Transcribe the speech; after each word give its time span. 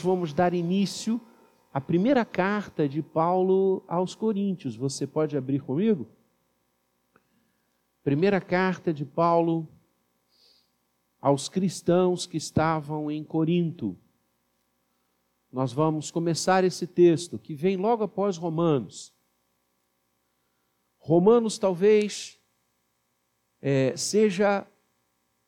vamos 0.00 0.32
dar 0.32 0.54
início 0.54 1.20
à 1.72 1.80
primeira 1.80 2.24
carta 2.24 2.88
de 2.88 3.02
Paulo 3.02 3.84
aos 3.86 4.14
Coríntios. 4.14 4.76
Você 4.76 5.06
pode 5.06 5.36
abrir 5.36 5.60
comigo? 5.60 6.08
Primeira 8.02 8.40
carta 8.40 8.92
de 8.92 9.04
Paulo 9.04 9.68
aos 11.20 11.48
cristãos 11.48 12.26
que 12.26 12.36
estavam 12.36 13.10
em 13.10 13.24
Corinto. 13.24 13.98
Nós 15.52 15.72
vamos 15.72 16.10
começar 16.10 16.64
esse 16.64 16.86
texto 16.86 17.38
que 17.38 17.54
vem 17.54 17.76
logo 17.76 18.04
após 18.04 18.36
Romanos. 18.36 19.12
Romanos 20.98 21.58
talvez 21.58 22.38
é, 23.60 23.96
seja 23.96 24.66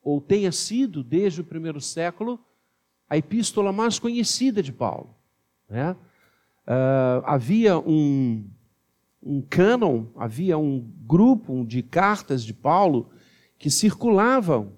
ou 0.03 0.21
tenha 0.21 0.51
sido, 0.53 1.03
desde 1.05 1.41
o 1.41 1.45
primeiro 1.45 1.81
século, 1.81 2.43
a 3.09 3.17
epístola 3.17 3.73
mais 3.73 3.99
conhecida 3.99 4.63
de 4.63 4.73
Paulo. 4.73 5.15
Né? 5.69 5.93
Uh, 6.67 7.25
havia 7.25 7.79
um, 7.79 8.45
um 9.23 9.41
cânon, 9.41 10.07
havia 10.17 10.59
um 10.59 10.87
grupo 11.07 11.65
de 11.65 11.83
cartas 11.83 12.45
de 12.45 12.53
Paulo 12.53 13.09
que 13.59 13.71
circulavam. 13.71 14.73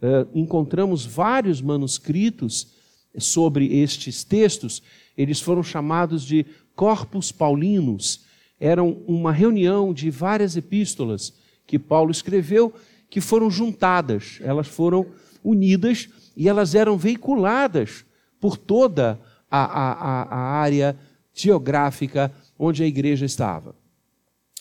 Uh, 0.00 0.28
encontramos 0.34 1.04
vários 1.04 1.60
manuscritos 1.60 2.74
sobre 3.18 3.78
estes 3.78 4.22
textos. 4.22 4.82
Eles 5.16 5.40
foram 5.40 5.62
chamados 5.62 6.24
de 6.24 6.46
Corpus 6.74 7.32
Paulinos. 7.32 8.24
Eram 8.60 9.02
uma 9.06 9.32
reunião 9.32 9.92
de 9.92 10.10
várias 10.10 10.56
epístolas 10.56 11.34
que 11.66 11.78
Paulo 11.78 12.10
escreveu, 12.10 12.72
que 13.10 13.20
foram 13.20 13.50
juntadas, 13.50 14.38
elas 14.42 14.68
foram 14.68 15.06
unidas 15.42 16.08
e 16.36 16.48
elas 16.48 16.74
eram 16.74 16.96
veiculadas 16.98 18.04
por 18.38 18.56
toda 18.56 19.18
a, 19.50 19.64
a, 19.64 20.22
a 20.22 20.38
área 20.58 20.96
geográfica 21.32 22.32
onde 22.58 22.82
a 22.82 22.86
igreja 22.86 23.24
estava. 23.24 23.74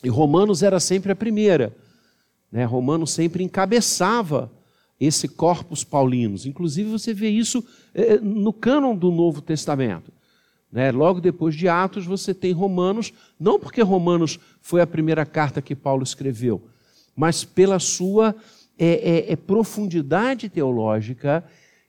E 0.04 0.10
Romanos 0.10 0.64
era 0.64 0.80
sempre 0.80 1.12
a 1.12 1.16
primeira. 1.16 1.76
Né? 2.52 2.64
Romanos 2.64 3.12
sempre 3.12 3.44
encabeçava 3.44 4.52
esse 5.00 5.28
corpus 5.28 5.84
paulinos. 5.84 6.46
Inclusive, 6.46 6.90
você 6.90 7.14
vê 7.14 7.30
isso 7.30 7.64
eh, 7.94 8.20
no 8.20 8.54
cânon 8.54 8.96
do 8.96 9.12
Novo 9.12 9.42
Testamento. 9.42 10.12
Né? 10.72 10.92
Logo 10.92 11.20
depois 11.20 11.56
de 11.56 11.68
Atos, 11.68 12.06
você 12.06 12.34
tem 12.34 12.52
Romanos, 12.52 13.14
não 13.40 13.60
porque 13.60 13.82
Romanos 13.82 14.40
foi 14.62 14.82
a 14.82 14.88
primeira 14.88 15.26
carta 15.26 15.62
que 15.62 15.76
Paulo 15.76 16.04
escreveu, 16.04 16.68
mas 17.16 17.44
pela 17.44 17.80
sua 17.80 18.36
é, 18.78 19.30
é, 19.30 19.32
é 19.34 19.36
profundidade 19.36 20.50
teológica 20.50 21.44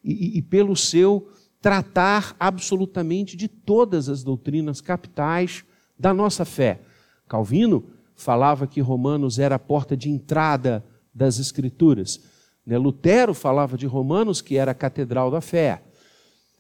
e, 0.06 0.38
e 0.38 0.42
pelo 0.42 0.76
seu 0.76 1.28
tratar 1.60 2.36
absolutamente 2.38 3.36
de 3.36 3.48
todas 3.48 4.08
as 4.08 4.22
doutrinas 4.22 4.80
capitais 4.80 5.64
da 5.98 6.14
nossa 6.14 6.44
fé. 6.44 6.80
Calvino 7.28 7.84
falava 8.14 8.66
que 8.66 8.80
Romanos 8.80 9.38
era 9.38 9.56
a 9.56 9.58
porta 9.58 9.96
de 9.96 10.08
entrada 10.08 10.84
das 11.12 11.40
Escrituras. 11.40 12.22
Né? 12.64 12.78
Lutero 12.78 13.34
falava 13.34 13.76
de 13.76 13.86
Romanos 13.86 14.40
que 14.40 14.56
era 14.56 14.70
a 14.70 14.74
catedral 14.74 15.30
da 15.30 15.40
fé. 15.40 15.82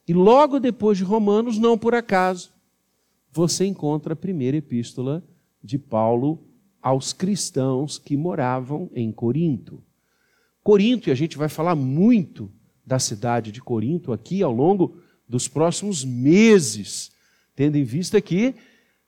E 0.08 0.12
logo 0.12 0.58
depois 0.58 0.98
de 0.98 1.04
Romanos, 1.04 1.56
não 1.56 1.78
por 1.78 1.94
acaso, 1.94 2.50
você 3.30 3.64
encontra 3.64 4.14
a 4.14 4.16
primeira 4.16 4.56
epístola 4.56 5.22
de 5.62 5.78
Paulo 5.78 6.42
aos 6.82 7.12
cristãos 7.12 7.98
que 7.98 8.16
moravam 8.16 8.90
em 8.94 9.12
Corinto. 9.12 9.82
Corinto, 10.62 11.08
e 11.08 11.12
a 11.12 11.14
gente 11.14 11.36
vai 11.36 11.48
falar 11.48 11.76
muito 11.76 12.50
da 12.86 13.00
cidade 13.00 13.50
de 13.50 13.60
Corinto 13.60 14.12
aqui 14.12 14.42
ao 14.42 14.52
longo 14.52 14.96
dos 15.28 15.48
próximos 15.48 16.04
meses, 16.04 17.10
tendo 17.56 17.76
em 17.76 17.82
vista 17.82 18.20
que, 18.20 18.54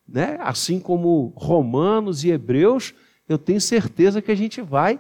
né, 0.07 0.37
assim 0.41 0.81
como 0.81 1.33
Romanos 1.37 2.25
e 2.25 2.31
Hebreus, 2.31 2.93
eu 3.29 3.39
tenho 3.39 3.61
certeza 3.61 4.21
que 4.21 4.33
a 4.33 4.35
gente 4.35 4.61
vai 4.61 4.99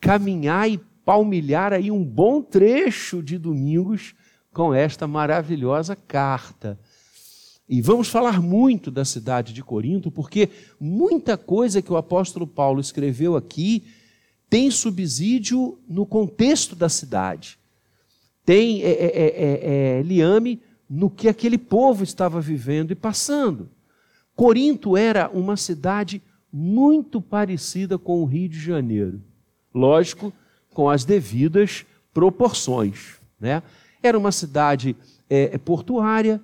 caminhar 0.00 0.68
e 0.68 0.78
palmilhar 1.04 1.72
aí 1.72 1.90
um 1.90 2.04
bom 2.04 2.42
trecho 2.42 3.22
de 3.22 3.38
domingos 3.38 4.14
com 4.52 4.74
esta 4.74 5.06
maravilhosa 5.06 5.94
carta. 5.94 6.80
E 7.68 7.80
vamos 7.80 8.08
falar 8.08 8.42
muito 8.42 8.90
da 8.90 9.04
cidade 9.04 9.52
de 9.52 9.62
Corinto, 9.62 10.10
porque 10.10 10.48
muita 10.80 11.36
coisa 11.36 11.80
que 11.80 11.92
o 11.92 11.96
apóstolo 11.96 12.44
Paulo 12.44 12.80
escreveu 12.80 13.36
aqui 13.36 13.84
tem 14.48 14.68
subsídio 14.72 15.78
no 15.88 16.04
contexto 16.04 16.74
da 16.74 16.88
cidade 16.88 17.59
tem 18.50 18.82
é 18.82 18.90
é, 18.90 18.90
é, 18.90 19.28
é, 19.28 19.98
é, 19.98 20.02
liame 20.02 20.60
no 20.88 21.08
que 21.08 21.28
aquele 21.28 21.56
povo 21.56 22.02
estava 22.02 22.40
vivendo 22.40 22.90
e 22.90 22.96
passando. 22.96 23.70
Corinto 24.34 24.96
era 24.96 25.30
uma 25.30 25.56
cidade 25.56 26.20
muito 26.52 27.20
parecida 27.20 27.96
com 27.96 28.20
o 28.20 28.24
Rio 28.24 28.48
de 28.48 28.58
Janeiro. 28.58 29.22
Lógico, 29.72 30.32
com 30.74 30.90
as 30.90 31.04
devidas 31.04 31.86
proporções. 32.12 33.20
Né? 33.38 33.62
Era 34.02 34.18
uma 34.18 34.32
cidade 34.32 34.96
é, 35.28 35.56
portuária, 35.56 36.42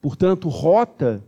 portanto, 0.00 0.48
rota 0.48 1.24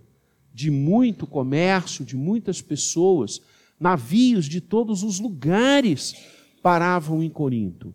de 0.55 0.71
muito 0.71 1.27
comércio, 1.27 2.05
de 2.05 2.17
muitas 2.17 2.63
pessoas, 2.63 3.43
navios 3.81 4.47
de 4.47 4.61
todos 4.61 5.03
os 5.03 5.19
lugares 5.19 6.15
paravam 6.63 7.21
em 7.21 7.29
Corinto. 7.29 7.93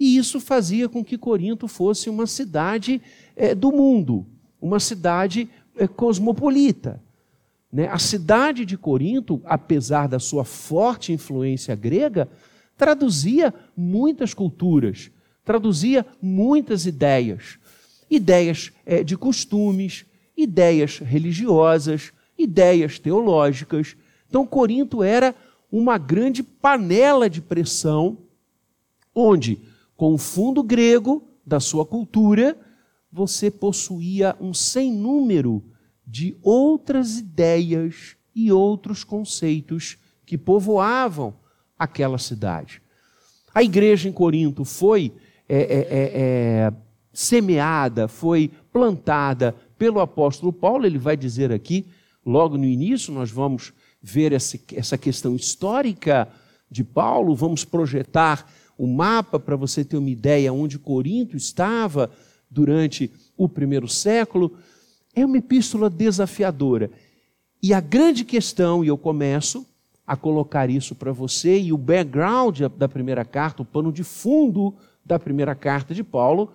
E 0.00 0.16
isso 0.16 0.40
fazia 0.40 0.88
com 0.88 1.04
que 1.04 1.18
Corinto 1.18 1.68
fosse 1.68 2.08
uma 2.08 2.26
cidade 2.26 3.02
é, 3.36 3.54
do 3.54 3.70
mundo, 3.70 4.26
uma 4.58 4.80
cidade 4.80 5.46
é, 5.76 5.86
cosmopolita. 5.86 7.02
Né? 7.70 7.86
A 7.86 7.98
cidade 7.98 8.64
de 8.64 8.78
Corinto, 8.78 9.42
apesar 9.44 10.08
da 10.08 10.18
sua 10.18 10.42
forte 10.42 11.12
influência 11.12 11.76
grega, 11.76 12.26
traduzia 12.78 13.52
muitas 13.76 14.32
culturas, 14.32 15.10
traduzia 15.44 16.06
muitas 16.20 16.86
ideias. 16.86 17.58
Ideias 18.10 18.72
é, 18.86 19.04
de 19.04 19.18
costumes, 19.18 20.06
ideias 20.34 20.96
religiosas, 20.96 22.10
ideias 22.38 22.98
teológicas. 22.98 23.94
Então, 24.30 24.46
Corinto 24.46 25.02
era 25.02 25.34
uma 25.70 25.98
grande 25.98 26.42
panela 26.42 27.28
de 27.28 27.42
pressão, 27.42 28.16
onde 29.14 29.58
com 30.00 30.14
o 30.14 30.16
fundo 30.16 30.62
grego 30.62 31.28
da 31.44 31.60
sua 31.60 31.84
cultura, 31.84 32.58
você 33.12 33.50
possuía 33.50 34.34
um 34.40 34.54
sem 34.54 34.90
número 34.90 35.62
de 36.06 36.38
outras 36.42 37.18
ideias 37.18 38.16
e 38.34 38.50
outros 38.50 39.04
conceitos 39.04 39.98
que 40.24 40.38
povoavam 40.38 41.34
aquela 41.78 42.16
cidade. 42.16 42.80
A 43.54 43.62
igreja 43.62 44.08
em 44.08 44.12
Corinto 44.12 44.64
foi 44.64 45.12
é, 45.46 45.58
é, 45.58 45.60
é, 45.60 46.10
é 46.14 46.72
semeada, 47.12 48.08
foi 48.08 48.50
plantada 48.72 49.54
pelo 49.76 50.00
apóstolo 50.00 50.50
Paulo, 50.50 50.86
ele 50.86 50.96
vai 50.96 51.14
dizer 51.14 51.52
aqui, 51.52 51.86
logo 52.24 52.56
no 52.56 52.64
início, 52.64 53.12
nós 53.12 53.30
vamos 53.30 53.74
ver 54.00 54.32
essa, 54.32 54.58
essa 54.72 54.96
questão 54.96 55.36
histórica 55.36 56.26
de 56.70 56.82
Paulo, 56.82 57.34
vamos 57.34 57.66
projetar 57.66 58.50
o 58.80 58.86
mapa 58.86 59.38
para 59.38 59.56
você 59.56 59.84
ter 59.84 59.98
uma 59.98 60.08
ideia 60.08 60.50
onde 60.54 60.78
Corinto 60.78 61.36
estava 61.36 62.10
durante 62.50 63.12
o 63.36 63.46
primeiro 63.46 63.86
século. 63.86 64.56
É 65.14 65.22
uma 65.22 65.36
epístola 65.36 65.90
desafiadora. 65.90 66.90
E 67.62 67.74
a 67.74 67.80
grande 67.80 68.24
questão, 68.24 68.82
e 68.82 68.88
eu 68.88 68.96
começo 68.96 69.66
a 70.06 70.16
colocar 70.16 70.70
isso 70.70 70.94
para 70.94 71.12
você, 71.12 71.60
e 71.60 71.74
o 71.74 71.76
background 71.76 72.58
da 72.78 72.88
primeira 72.88 73.22
carta, 73.22 73.60
o 73.60 73.66
pano 73.66 73.92
de 73.92 74.02
fundo 74.02 74.74
da 75.04 75.18
primeira 75.18 75.54
carta 75.54 75.94
de 75.94 76.02
Paulo, 76.02 76.50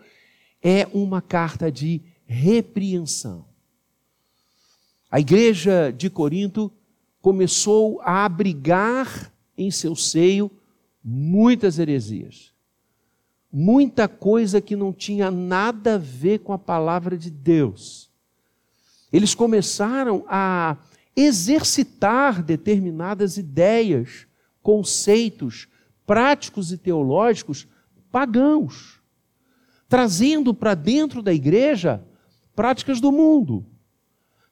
é 0.64 0.88
uma 0.92 1.22
carta 1.22 1.72
de 1.72 2.02
repreensão. 2.26 3.46
A 5.12 5.20
igreja 5.20 5.94
de 5.96 6.10
Corinto 6.10 6.72
começou 7.22 8.02
a 8.02 8.26
abrigar 8.26 9.32
em 9.56 9.70
seu 9.70 9.96
seio 9.96 10.50
muitas 11.08 11.78
heresias, 11.78 12.52
muita 13.54 14.08
coisa 14.08 14.60
que 14.60 14.76
não 14.76 14.92
tinha 14.92 15.30
nada 15.30 15.96
a 15.96 15.98
ver 16.00 16.40
com 16.40 16.52
a 16.52 16.58
palavra 16.58 17.16
de 17.16 17.30
Deus. 17.30 18.10
Eles 19.14 19.36
começaram 19.36 20.26
a 20.28 20.78
exercitar 21.16 22.42
determinadas 22.42 23.38
ideias, 23.38 24.26
conceitos 24.64 25.68
práticos 26.08 26.72
e 26.72 26.78
teológicos 26.78 27.68
pagãos, 28.12 29.00
trazendo 29.88 30.56
para 30.56 30.74
dentro 30.74 31.22
da 31.22 31.32
igreja 31.32 32.04
práticas 32.56 33.00
do 33.00 33.12
mundo, 33.12 33.64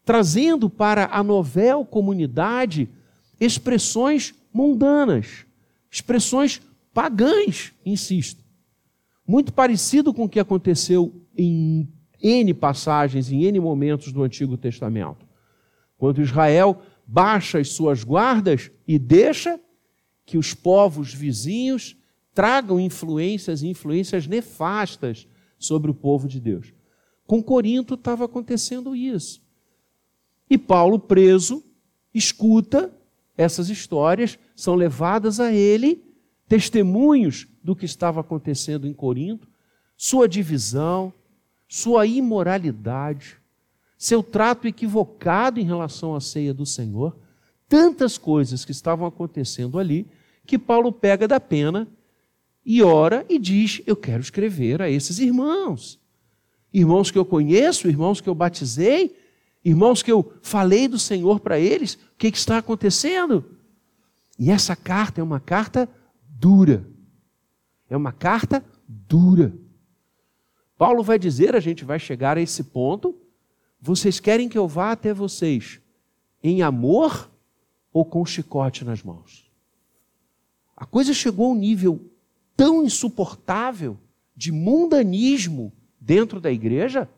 trazendo 0.05 0.69
para 0.69 1.07
a 1.11 1.23
novel 1.23 1.83
comunidade 1.83 2.87
expressões 3.39 4.35
mundanas 4.53 5.45
expressões 5.93 6.59
pagãs, 6.91 7.71
insisto. 7.85 8.43
Muito 9.27 9.53
parecido 9.53 10.11
com 10.11 10.23
o 10.23 10.29
que 10.29 10.39
aconteceu 10.39 11.21
em 11.37 11.87
N 12.19 12.51
passagens 12.55 13.31
em 13.31 13.43
N 13.43 13.59
momentos 13.59 14.11
do 14.11 14.23
Antigo 14.23 14.57
Testamento. 14.57 15.23
Quando 15.95 16.19
Israel 16.19 16.81
baixa 17.05 17.59
as 17.59 17.69
suas 17.69 18.03
guardas 18.03 18.71
e 18.87 18.97
deixa 18.97 19.59
que 20.25 20.35
os 20.35 20.55
povos 20.55 21.13
vizinhos 21.13 21.95
tragam 22.33 22.79
influências 22.79 23.61
e 23.61 23.67
influências 23.67 24.25
nefastas 24.25 25.27
sobre 25.59 25.91
o 25.91 25.93
povo 25.93 26.27
de 26.27 26.39
Deus. 26.39 26.73
Com 27.27 27.41
Corinto 27.41 27.93
estava 27.93 28.25
acontecendo 28.25 28.95
isso. 28.95 29.43
E 30.49 30.57
Paulo, 30.57 30.97
preso, 30.97 31.63
escuta 32.11 32.91
essas 33.37 33.69
histórias, 33.69 34.39
são 34.55 34.75
levadas 34.75 35.39
a 35.39 35.51
ele 35.51 36.03
testemunhos 36.47 37.47
do 37.63 37.75
que 37.75 37.85
estava 37.85 38.21
acontecendo 38.21 38.87
em 38.87 38.93
Corinto, 38.93 39.47
sua 39.97 40.27
divisão, 40.27 41.13
sua 41.67 42.05
imoralidade, 42.05 43.37
seu 43.97 44.21
trato 44.21 44.67
equivocado 44.67 45.59
em 45.59 45.63
relação 45.63 46.13
à 46.13 46.21
ceia 46.21 46.53
do 46.53 46.65
Senhor, 46.65 47.17
tantas 47.67 48.17
coisas 48.17 48.65
que 48.65 48.71
estavam 48.71 49.07
acontecendo 49.07 49.79
ali, 49.79 50.05
que 50.45 50.59
Paulo 50.59 50.91
pega 50.91 51.27
da 51.27 51.39
pena 51.39 51.87
e 52.65 52.83
ora 52.83 53.25
e 53.29 53.39
diz: 53.39 53.81
Eu 53.87 53.95
quero 53.95 54.21
escrever 54.21 54.81
a 54.81 54.89
esses 54.89 55.19
irmãos. 55.19 55.99
Irmãos 56.73 57.09
que 57.09 57.17
eu 57.17 57.25
conheço, 57.25 57.87
irmãos 57.87 58.19
que 58.19 58.27
eu 58.27 58.35
batizei, 58.35 59.15
irmãos 59.63 60.03
que 60.03 60.11
eu 60.11 60.33
falei 60.41 60.87
do 60.87 60.99
Senhor 60.99 61.39
para 61.39 61.59
eles, 61.59 61.93
o 61.93 62.17
que, 62.17 62.31
que 62.31 62.37
está 62.37 62.57
acontecendo? 62.57 63.45
E 64.37 64.49
essa 64.49 64.75
carta 64.75 65.21
é 65.21 65.23
uma 65.23 65.39
carta 65.39 65.89
dura. 66.27 66.87
É 67.89 67.95
uma 67.95 68.11
carta 68.11 68.63
dura. 68.87 69.53
Paulo 70.77 71.03
vai 71.03 71.19
dizer, 71.19 71.55
a 71.55 71.59
gente 71.59 71.85
vai 71.85 71.99
chegar 71.99 72.37
a 72.37 72.41
esse 72.41 72.63
ponto, 72.63 73.15
vocês 73.79 74.19
querem 74.19 74.49
que 74.49 74.57
eu 74.57 74.67
vá 74.67 74.91
até 74.91 75.13
vocês 75.13 75.79
em 76.41 76.61
amor 76.61 77.31
ou 77.91 78.03
com 78.03 78.25
chicote 78.25 78.83
nas 78.83 79.03
mãos? 79.03 79.51
A 80.75 80.85
coisa 80.85 81.13
chegou 81.13 81.47
a 81.47 81.49
um 81.51 81.55
nível 81.55 82.11
tão 82.55 82.83
insuportável 82.83 83.97
de 84.35 84.51
mundanismo 84.51 85.71
dentro 85.99 86.41
da 86.41 86.51
igreja 86.51 87.09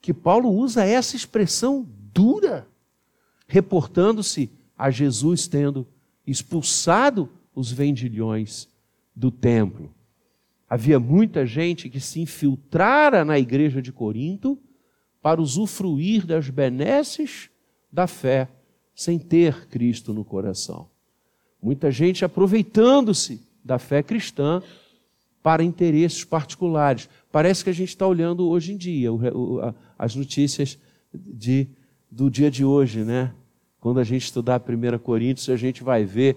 que 0.00 0.12
Paulo 0.12 0.50
usa 0.50 0.84
essa 0.84 1.16
expressão 1.16 1.86
dura, 2.12 2.68
reportando-se 3.46 4.50
a 4.76 4.90
Jesus 4.90 5.46
tendo 5.46 5.86
expulsado 6.26 7.28
os 7.54 7.70
vendilhões 7.70 8.68
do 9.14 9.30
templo. 9.30 9.94
Havia 10.68 10.98
muita 10.98 11.46
gente 11.46 11.88
que 11.88 12.00
se 12.00 12.20
infiltrara 12.20 13.24
na 13.24 13.38
igreja 13.38 13.80
de 13.80 13.92
Corinto 13.92 14.58
para 15.22 15.40
usufruir 15.40 16.26
das 16.26 16.50
benesses 16.50 17.48
da 17.90 18.06
fé, 18.06 18.48
sem 18.94 19.18
ter 19.18 19.68
Cristo 19.68 20.12
no 20.12 20.24
coração. 20.24 20.88
Muita 21.62 21.90
gente 21.90 22.24
aproveitando-se 22.24 23.40
da 23.64 23.78
fé 23.78 24.02
cristã 24.02 24.62
para 25.42 25.62
interesses 25.62 26.24
particulares. 26.24 27.08
Parece 27.30 27.62
que 27.62 27.70
a 27.70 27.72
gente 27.72 27.90
está 27.90 28.06
olhando 28.06 28.48
hoje 28.48 28.72
em 28.72 28.76
dia 28.76 29.10
as 29.98 30.14
notícias 30.14 30.78
de, 31.14 31.68
do 32.10 32.30
dia 32.30 32.50
de 32.50 32.64
hoje, 32.64 33.04
né? 33.04 33.32
Quando 33.86 34.00
a 34.00 34.04
gente 34.04 34.22
estudar 34.22 34.60
1 34.60 34.98
Coríntios, 34.98 35.48
a 35.48 35.54
gente 35.54 35.84
vai 35.84 36.04
ver 36.04 36.36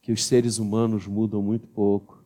que 0.00 0.10
os 0.10 0.24
seres 0.24 0.56
humanos 0.56 1.06
mudam 1.06 1.42
muito 1.42 1.68
pouco. 1.68 2.24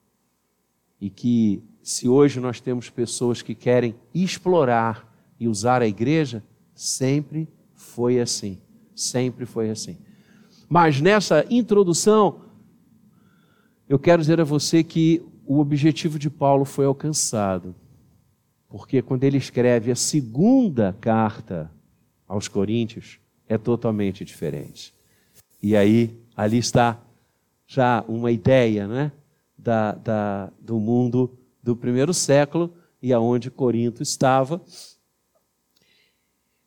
E 1.01 1.11
que 1.11 1.61
se 1.83 2.09
hoje 2.09 2.39
nós 2.39 2.61
temos 2.61 2.89
pessoas 2.89 3.43
que 3.43 3.57
querem 3.57 3.97
explorar 4.15 5.13
e 5.41 5.49
usar 5.49 5.83
a 5.83 5.87
igreja, 5.89 6.45
sempre 6.77 7.49
foi 7.75 8.21
assim. 8.21 8.57
Sempre 8.95 9.47
foi 9.47 9.69
assim. 9.69 9.99
Mas 10.69 11.01
nessa 11.01 11.45
introdução, 11.51 12.43
eu 13.89 13.99
quero 13.99 14.23
dizer 14.23 14.41
a 14.41 14.45
você 14.45 14.85
que 14.85 15.21
o 15.45 15.59
objetivo 15.59 16.21
de 16.21 16.31
Paulo 16.31 16.65
foi 16.65 16.85
alcançado. 16.85 17.75
Porque 18.69 19.03
quando 19.03 19.25
ele 19.25 19.39
escreve 19.39 19.91
a 19.91 19.97
segunda 19.97 20.97
carta 21.01 21.69
aos 22.29 22.47
Coríntios, 22.47 23.19
é 23.49 23.57
totalmente 23.57 24.25
diferente. 24.25 24.95
E 25.63 25.77
aí, 25.77 26.17
ali 26.37 26.59
está 26.59 27.01
já 27.67 28.05
uma 28.07 28.31
ideia 28.31 28.87
né, 28.87 29.13
da, 29.57 29.93
da, 29.93 30.53
do 30.61 30.79
mundo 30.79 31.37
do 31.63 31.75
primeiro 31.75 32.15
século 32.15 32.73
e 33.03 33.13
aonde 33.13 33.51
Corinto 33.51 34.03
estava. 34.03 34.61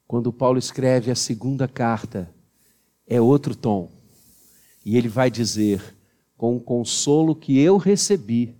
Quando 0.08 0.34
Paulo 0.34 0.58
escreve 0.58 1.12
a 1.12 1.16
segunda 1.16 1.68
carta, 1.68 2.30
é 3.08 3.22
outro 3.22 3.56
tom. 3.56 3.92
E 4.86 4.98
ele 4.98 5.08
vai 5.08 5.30
dizer: 5.30 5.82
com 6.36 6.56
o 6.56 6.60
consolo 6.60 7.36
que 7.36 7.60
eu 7.60 7.78
recebi, 7.78 8.56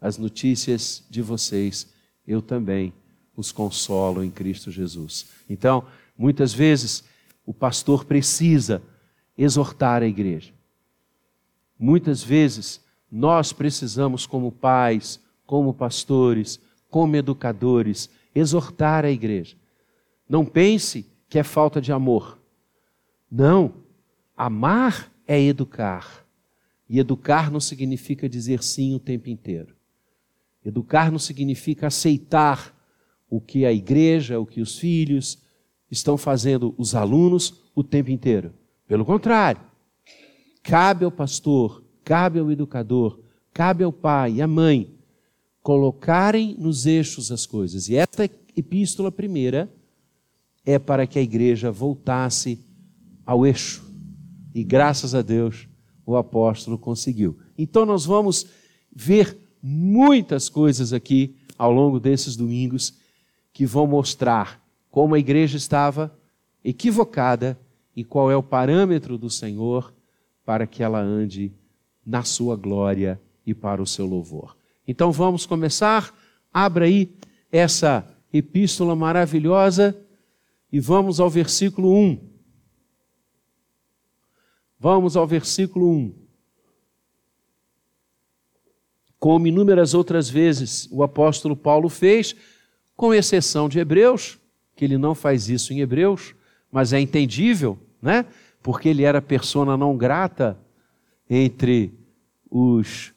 as 0.00 0.16
notícias 0.16 1.04
de 1.10 1.20
vocês, 1.20 1.88
eu 2.26 2.40
também 2.40 2.92
os 3.36 3.52
consolo 3.52 4.24
em 4.24 4.30
Cristo 4.30 4.70
Jesus. 4.70 5.26
Então, 5.48 5.84
muitas 6.16 6.52
vezes, 6.52 7.04
o 7.44 7.54
pastor 7.54 8.04
precisa 8.04 8.82
exortar 9.36 10.02
a 10.02 10.06
igreja. 10.06 10.52
Muitas 11.78 12.22
vezes, 12.22 12.84
nós 13.10 13.52
precisamos, 13.52 14.26
como 14.26 14.52
pais, 14.52 15.20
como 15.46 15.74
pastores, 15.74 16.60
como 16.88 17.16
educadores, 17.16 18.10
exortar 18.34 19.04
a 19.04 19.10
igreja. 19.10 19.56
Não 20.28 20.44
pense 20.44 21.06
que 21.28 21.38
é 21.38 21.42
falta 21.42 21.80
de 21.80 21.92
amor. 21.92 22.38
Não. 23.30 23.72
Amar 24.36 25.10
é 25.26 25.40
educar. 25.40 26.26
E 26.88 26.98
educar 26.98 27.50
não 27.50 27.60
significa 27.60 28.28
dizer 28.28 28.62
sim 28.62 28.94
o 28.94 28.98
tempo 28.98 29.28
inteiro. 29.28 29.74
Educar 30.64 31.10
não 31.10 31.18
significa 31.18 31.86
aceitar 31.86 32.76
o 33.28 33.40
que 33.40 33.64
a 33.64 33.72
igreja, 33.72 34.38
o 34.38 34.44
que 34.44 34.60
os 34.60 34.78
filhos 34.78 35.38
estão 35.90 36.16
fazendo, 36.16 36.74
os 36.78 36.94
alunos, 36.94 37.60
o 37.74 37.82
tempo 37.82 38.10
inteiro. 38.10 38.52
Pelo 38.86 39.04
contrário, 39.04 39.60
cabe 40.62 41.04
ao 41.04 41.10
pastor, 41.10 41.82
cabe 42.04 42.38
ao 42.38 42.50
educador, 42.50 43.18
cabe 43.52 43.84
ao 43.84 43.92
pai 43.92 44.34
e 44.34 44.42
à 44.42 44.46
mãe 44.46 44.94
colocarem 45.62 46.56
nos 46.58 46.86
eixos 46.86 47.30
as 47.30 47.46
coisas. 47.46 47.88
E 47.88 47.96
esta 47.96 48.28
epístola 48.56 49.12
primeira 49.12 49.70
é 50.64 50.78
para 50.78 51.06
que 51.06 51.18
a 51.18 51.22
igreja 51.22 51.70
voltasse 51.70 52.58
ao 53.26 53.46
eixo. 53.46 53.84
E 54.54 54.64
graças 54.64 55.14
a 55.14 55.22
Deus 55.22 55.68
o 56.04 56.16
apóstolo 56.16 56.78
conseguiu. 56.78 57.38
Então 57.56 57.86
nós 57.86 58.04
vamos 58.04 58.46
ver 58.94 59.36
muitas 59.62 60.48
coisas 60.48 60.92
aqui 60.92 61.36
ao 61.56 61.72
longo 61.72 62.00
desses 62.00 62.36
domingos 62.36 62.94
que 63.52 63.66
vão 63.66 63.86
mostrar 63.86 64.60
como 64.90 65.14
a 65.14 65.18
igreja 65.18 65.56
estava 65.56 66.16
equivocada 66.64 67.58
e 67.94 68.04
qual 68.04 68.30
é 68.30 68.36
o 68.36 68.42
parâmetro 68.42 69.16
do 69.16 69.30
Senhor 69.30 69.92
para 70.44 70.66
que 70.66 70.82
ela 70.82 71.00
ande 71.00 71.52
na 72.04 72.22
sua 72.22 72.56
glória 72.56 73.20
e 73.46 73.54
para 73.54 73.82
o 73.82 73.86
seu 73.86 74.06
louvor. 74.06 74.56
Então 74.86 75.12
vamos 75.12 75.46
começar. 75.46 76.14
Abra 76.52 76.86
aí 76.86 77.14
essa 77.50 78.06
epístola 78.32 78.96
maravilhosa 78.96 79.96
e 80.72 80.80
vamos 80.80 81.20
ao 81.20 81.30
versículo 81.30 81.94
1. 81.94 82.30
Vamos 84.78 85.16
ao 85.16 85.26
versículo 85.26 85.90
1 85.90 86.20
como 89.20 89.46
inúmeras 89.46 89.92
outras 89.92 90.30
vezes 90.30 90.88
o 90.90 91.02
apóstolo 91.02 91.54
Paulo 91.54 91.90
fez, 91.90 92.34
com 92.96 93.12
exceção 93.12 93.68
de 93.68 93.78
Hebreus, 93.78 94.38
que 94.80 94.84
ele 94.86 94.96
não 94.96 95.14
faz 95.14 95.50
isso 95.50 95.74
em 95.74 95.80
Hebreus, 95.80 96.34
mas 96.72 96.94
é 96.94 96.98
entendível, 96.98 97.78
né? 98.00 98.24
Porque 98.62 98.88
ele 98.88 99.02
era 99.02 99.20
persona 99.20 99.76
não 99.76 99.94
grata 99.94 100.58
entre 101.28 101.92
os 102.50 103.12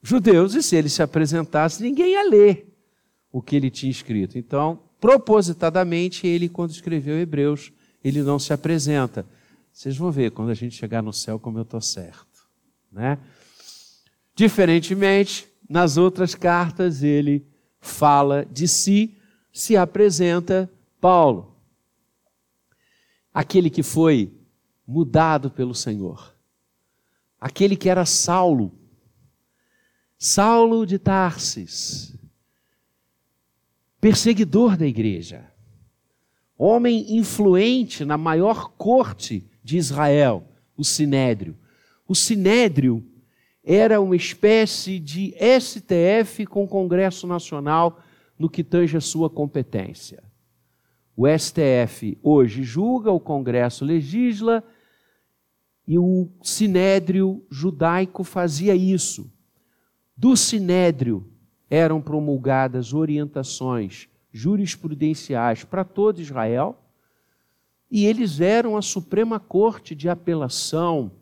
judeus 0.00 0.54
e 0.54 0.62
se 0.62 0.76
ele 0.76 0.88
se 0.88 1.02
apresentasse, 1.02 1.82
ninguém 1.82 2.12
ia 2.12 2.30
ler 2.30 2.72
o 3.32 3.42
que 3.42 3.56
ele 3.56 3.68
tinha 3.68 3.90
escrito. 3.90 4.38
Então, 4.38 4.78
propositadamente, 5.00 6.24
ele, 6.24 6.48
quando 6.48 6.70
escreveu 6.70 7.18
Hebreus, 7.18 7.72
ele 8.04 8.22
não 8.22 8.38
se 8.38 8.52
apresenta. 8.52 9.26
Vocês 9.72 9.96
vão 9.96 10.12
ver 10.12 10.30
quando 10.30 10.50
a 10.50 10.54
gente 10.54 10.76
chegar 10.76 11.02
no 11.02 11.12
céu 11.12 11.36
como 11.36 11.58
eu 11.58 11.62
estou 11.62 11.80
certo, 11.80 12.46
né? 12.92 13.18
Diferentemente, 14.36 15.48
nas 15.68 15.96
outras 15.96 16.36
cartas, 16.36 17.02
ele 17.02 17.44
fala 17.80 18.46
de 18.48 18.68
si, 18.68 19.16
se 19.54 19.76
apresenta 19.76 20.68
Paulo, 21.00 21.54
aquele 23.32 23.70
que 23.70 23.84
foi 23.84 24.36
mudado 24.84 25.48
pelo 25.48 25.72
Senhor, 25.72 26.34
aquele 27.40 27.76
que 27.76 27.88
era 27.88 28.04
Saulo, 28.04 28.72
Saulo 30.18 30.84
de 30.84 30.98
Tarsis, 30.98 32.18
perseguidor 34.00 34.76
da 34.76 34.86
igreja, 34.88 35.48
homem 36.58 37.16
influente 37.16 38.04
na 38.04 38.18
maior 38.18 38.72
corte 38.72 39.48
de 39.62 39.76
Israel, 39.76 40.48
o 40.76 40.82
Sinédrio. 40.82 41.56
O 42.08 42.14
Sinédrio 42.14 43.06
era 43.62 44.00
uma 44.00 44.16
espécie 44.16 44.98
de 44.98 45.32
STF 45.60 46.44
com 46.44 46.66
Congresso 46.66 47.24
Nacional 47.24 48.03
no 48.38 48.48
que 48.48 48.64
tange 48.64 48.96
a 48.96 49.00
sua 49.00 49.30
competência. 49.30 50.22
O 51.16 51.26
STF 51.26 52.18
hoje 52.22 52.62
julga, 52.62 53.10
o 53.10 53.20
Congresso 53.20 53.84
legisla 53.84 54.64
e 55.86 55.98
o 55.98 56.28
Sinédrio 56.42 57.44
judaico 57.50 58.24
fazia 58.24 58.74
isso. 58.74 59.32
Do 60.16 60.36
Sinédrio 60.36 61.26
eram 61.70 62.00
promulgadas 62.00 62.92
orientações 62.92 64.08
jurisprudenciais 64.32 65.64
para 65.64 65.84
todo 65.84 66.20
Israel 66.20 66.80
e 67.90 68.06
eles 68.06 68.40
eram 68.40 68.76
a 68.76 68.82
Suprema 68.82 69.38
Corte 69.38 69.94
de 69.94 70.08
Apelação 70.08 71.12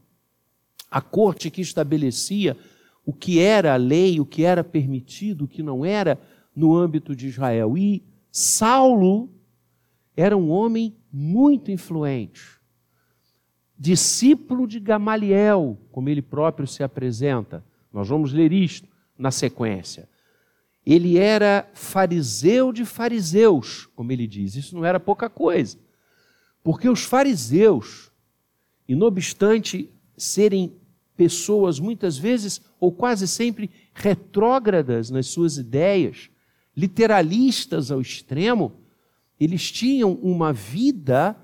a 0.92 1.00
corte 1.00 1.50
que 1.50 1.62
estabelecia 1.62 2.54
o 3.04 3.14
que 3.14 3.40
era 3.40 3.72
a 3.72 3.76
lei, 3.76 4.20
o 4.20 4.26
que 4.26 4.44
era 4.44 4.62
permitido, 4.62 5.46
o 5.46 5.48
que 5.48 5.62
não 5.62 5.84
era 5.84 6.20
no 6.54 6.76
âmbito 6.76 7.14
de 7.14 7.28
Israel. 7.28 7.76
E 7.76 8.02
Saulo 8.30 9.30
era 10.16 10.36
um 10.36 10.50
homem 10.50 10.96
muito 11.12 11.70
influente, 11.70 12.42
discípulo 13.78 14.66
de 14.66 14.80
Gamaliel, 14.80 15.78
como 15.90 16.08
ele 16.08 16.22
próprio 16.22 16.66
se 16.66 16.82
apresenta. 16.82 17.64
Nós 17.92 18.08
vamos 18.08 18.32
ler 18.32 18.52
isto 18.52 18.88
na 19.18 19.30
sequência. 19.30 20.08
Ele 20.84 21.16
era 21.16 21.70
fariseu 21.74 22.72
de 22.72 22.84
fariseus, 22.84 23.86
como 23.94 24.10
ele 24.10 24.26
diz. 24.26 24.56
Isso 24.56 24.74
não 24.74 24.84
era 24.84 24.98
pouca 24.98 25.28
coisa. 25.30 25.78
Porque 26.62 26.88
os 26.88 27.02
fariseus, 27.02 28.10
e 28.88 28.94
não 28.94 29.06
obstante 29.06 29.90
serem 30.16 30.72
pessoas 31.16 31.78
muitas 31.78 32.18
vezes 32.18 32.60
ou 32.80 32.90
quase 32.90 33.28
sempre 33.28 33.70
retrógradas 33.94 35.10
nas 35.10 35.26
suas 35.26 35.56
ideias, 35.56 36.31
literalistas 36.76 37.90
ao 37.90 38.00
extremo, 38.00 38.72
eles 39.38 39.70
tinham 39.70 40.12
uma 40.14 40.52
vida 40.52 41.36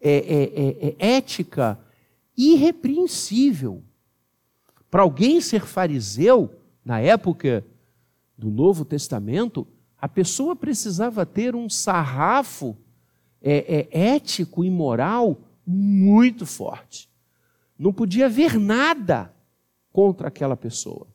é, 0.00 0.10
é, 0.10 0.42
é, 0.42 0.96
é 1.00 1.16
ética 1.16 1.78
irrepreensível. 2.36 3.82
Para 4.90 5.02
alguém 5.02 5.40
ser 5.40 5.64
fariseu, 5.64 6.54
na 6.84 7.00
época 7.00 7.64
do 8.36 8.50
Novo 8.50 8.84
Testamento, 8.84 9.66
a 9.98 10.08
pessoa 10.08 10.56
precisava 10.56 11.24
ter 11.24 11.54
um 11.54 11.68
sarrafo 11.68 12.76
é, 13.40 13.88
é, 13.92 14.14
ético 14.14 14.64
e 14.64 14.70
moral 14.70 15.40
muito 15.66 16.44
forte. 16.44 17.08
Não 17.78 17.92
podia 17.92 18.26
haver 18.26 18.58
nada 18.58 19.32
contra 19.92 20.28
aquela 20.28 20.56
pessoa. 20.56 21.06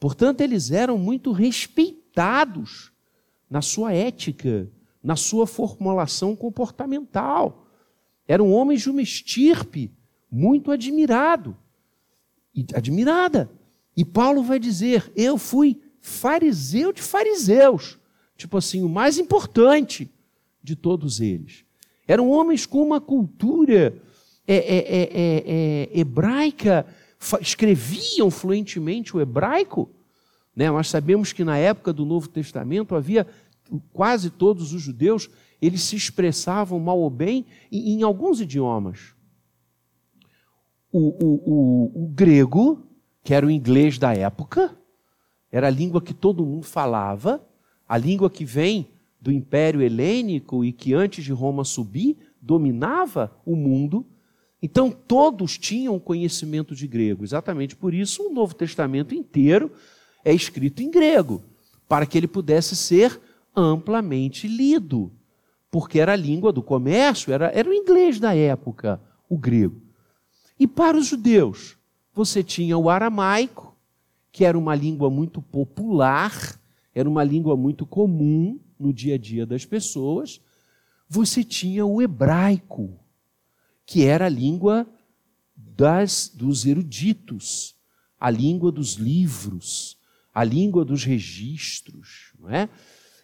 Portanto, 0.00 0.40
eles 0.40 0.70
eram 0.70 0.98
muito 0.98 1.32
respeitados 1.32 2.91
na 3.52 3.60
sua 3.60 3.92
ética, 3.92 4.66
na 5.04 5.14
sua 5.14 5.46
formulação 5.46 6.34
comportamental. 6.34 7.66
Eram 8.26 8.50
homens 8.50 8.80
de 8.80 8.88
uma 8.88 9.02
estirpe 9.02 9.92
muito 10.30 10.70
admirado, 10.70 11.54
admirada. 12.74 13.50
E 13.94 14.06
Paulo 14.06 14.42
vai 14.42 14.58
dizer: 14.58 15.12
Eu 15.14 15.36
fui 15.36 15.78
fariseu 16.00 16.94
de 16.94 17.02
fariseus. 17.02 17.98
Tipo 18.38 18.56
assim, 18.56 18.82
o 18.82 18.88
mais 18.88 19.18
importante 19.18 20.10
de 20.62 20.74
todos 20.74 21.20
eles. 21.20 21.62
Eram 22.08 22.30
homens 22.30 22.64
com 22.64 22.82
uma 22.82 23.02
cultura 23.02 23.94
é, 24.46 24.54
é, 24.54 24.56
é, 24.56 25.02
é, 25.12 25.88
é 25.92 26.00
hebraica, 26.00 26.86
escreviam 27.38 28.30
fluentemente 28.30 29.14
o 29.14 29.20
hebraico. 29.20 29.90
Né? 30.54 30.70
Nós 30.70 30.88
sabemos 30.88 31.32
que 31.32 31.44
na 31.44 31.56
época 31.56 31.92
do 31.92 32.04
Novo 32.04 32.28
Testamento 32.28 32.94
havia 32.94 33.26
quase 33.92 34.30
todos 34.30 34.72
os 34.72 34.82
judeus, 34.82 35.30
eles 35.60 35.82
se 35.82 35.96
expressavam 35.96 36.78
mal 36.78 36.98
ou 36.98 37.10
bem 37.10 37.46
em, 37.70 37.94
em 37.94 38.02
alguns 38.02 38.40
idiomas. 38.40 39.14
O, 40.92 40.98
o, 40.98 41.34
o, 41.46 42.04
o 42.04 42.08
grego, 42.08 42.86
que 43.24 43.32
era 43.32 43.46
o 43.46 43.50
inglês 43.50 43.98
da 43.98 44.12
época, 44.12 44.76
era 45.50 45.68
a 45.68 45.70
língua 45.70 46.02
que 46.02 46.12
todo 46.12 46.44
mundo 46.44 46.66
falava, 46.66 47.46
a 47.88 47.96
língua 47.96 48.28
que 48.28 48.44
vem 48.44 48.88
do 49.20 49.30
Império 49.30 49.80
Helênico 49.80 50.64
e 50.64 50.72
que 50.72 50.92
antes 50.92 51.24
de 51.24 51.32
Roma 51.32 51.64
subir, 51.64 52.16
dominava 52.40 53.32
o 53.46 53.54
mundo. 53.54 54.04
Então 54.60 54.90
todos 54.90 55.56
tinham 55.56 55.98
conhecimento 55.98 56.74
de 56.74 56.88
grego. 56.88 57.22
Exatamente 57.22 57.76
por 57.76 57.94
isso 57.94 58.28
o 58.28 58.34
Novo 58.34 58.54
Testamento 58.54 59.14
inteiro 59.14 59.70
é 60.24 60.32
escrito 60.32 60.82
em 60.82 60.90
grego, 60.90 61.42
para 61.88 62.06
que 62.06 62.16
ele 62.16 62.26
pudesse 62.26 62.74
ser 62.76 63.20
amplamente 63.54 64.48
lido, 64.48 65.12
porque 65.70 65.98
era 65.98 66.12
a 66.12 66.16
língua 66.16 66.52
do 66.52 66.62
comércio, 66.62 67.32
era, 67.32 67.50
era 67.54 67.68
o 67.68 67.72
inglês 67.72 68.18
da 68.18 68.34
época, 68.34 69.00
o 69.28 69.36
grego. 69.36 69.80
E 70.58 70.66
para 70.66 70.96
os 70.96 71.06
judeus, 71.06 71.76
você 72.14 72.42
tinha 72.42 72.76
o 72.78 72.88
aramaico, 72.88 73.76
que 74.30 74.44
era 74.44 74.58
uma 74.58 74.74
língua 74.74 75.10
muito 75.10 75.42
popular, 75.42 76.58
era 76.94 77.08
uma 77.08 77.24
língua 77.24 77.56
muito 77.56 77.84
comum, 77.84 78.58
no 78.78 78.92
dia 78.92 79.14
a 79.14 79.18
dia 79.18 79.46
das 79.46 79.64
pessoas, 79.64 80.40
você 81.08 81.44
tinha 81.44 81.86
o 81.86 82.02
hebraico, 82.02 82.98
que 83.86 84.04
era 84.04 84.26
a 84.26 84.30
língua 84.30 84.86
das, 85.54 86.30
dos 86.34 86.66
eruditos, 86.66 87.76
a 88.18 88.30
língua 88.30 88.72
dos 88.72 88.94
livros, 88.94 89.98
a 90.32 90.44
língua 90.44 90.84
dos 90.84 91.04
registros. 91.04 92.32
Não 92.38 92.50
é? 92.50 92.68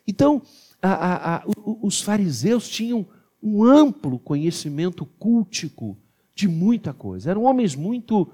Então, 0.06 0.42
a, 0.80 0.92
a, 0.92 1.36
a, 1.36 1.44
os 1.82 2.00
fariseus 2.00 2.68
tinham 2.68 3.06
um 3.42 3.64
amplo 3.64 4.18
conhecimento 4.18 5.04
cultico 5.04 5.96
de 6.34 6.48
muita 6.48 6.92
coisa. 6.92 7.30
Eram 7.30 7.44
homens 7.44 7.74
muito 7.74 8.30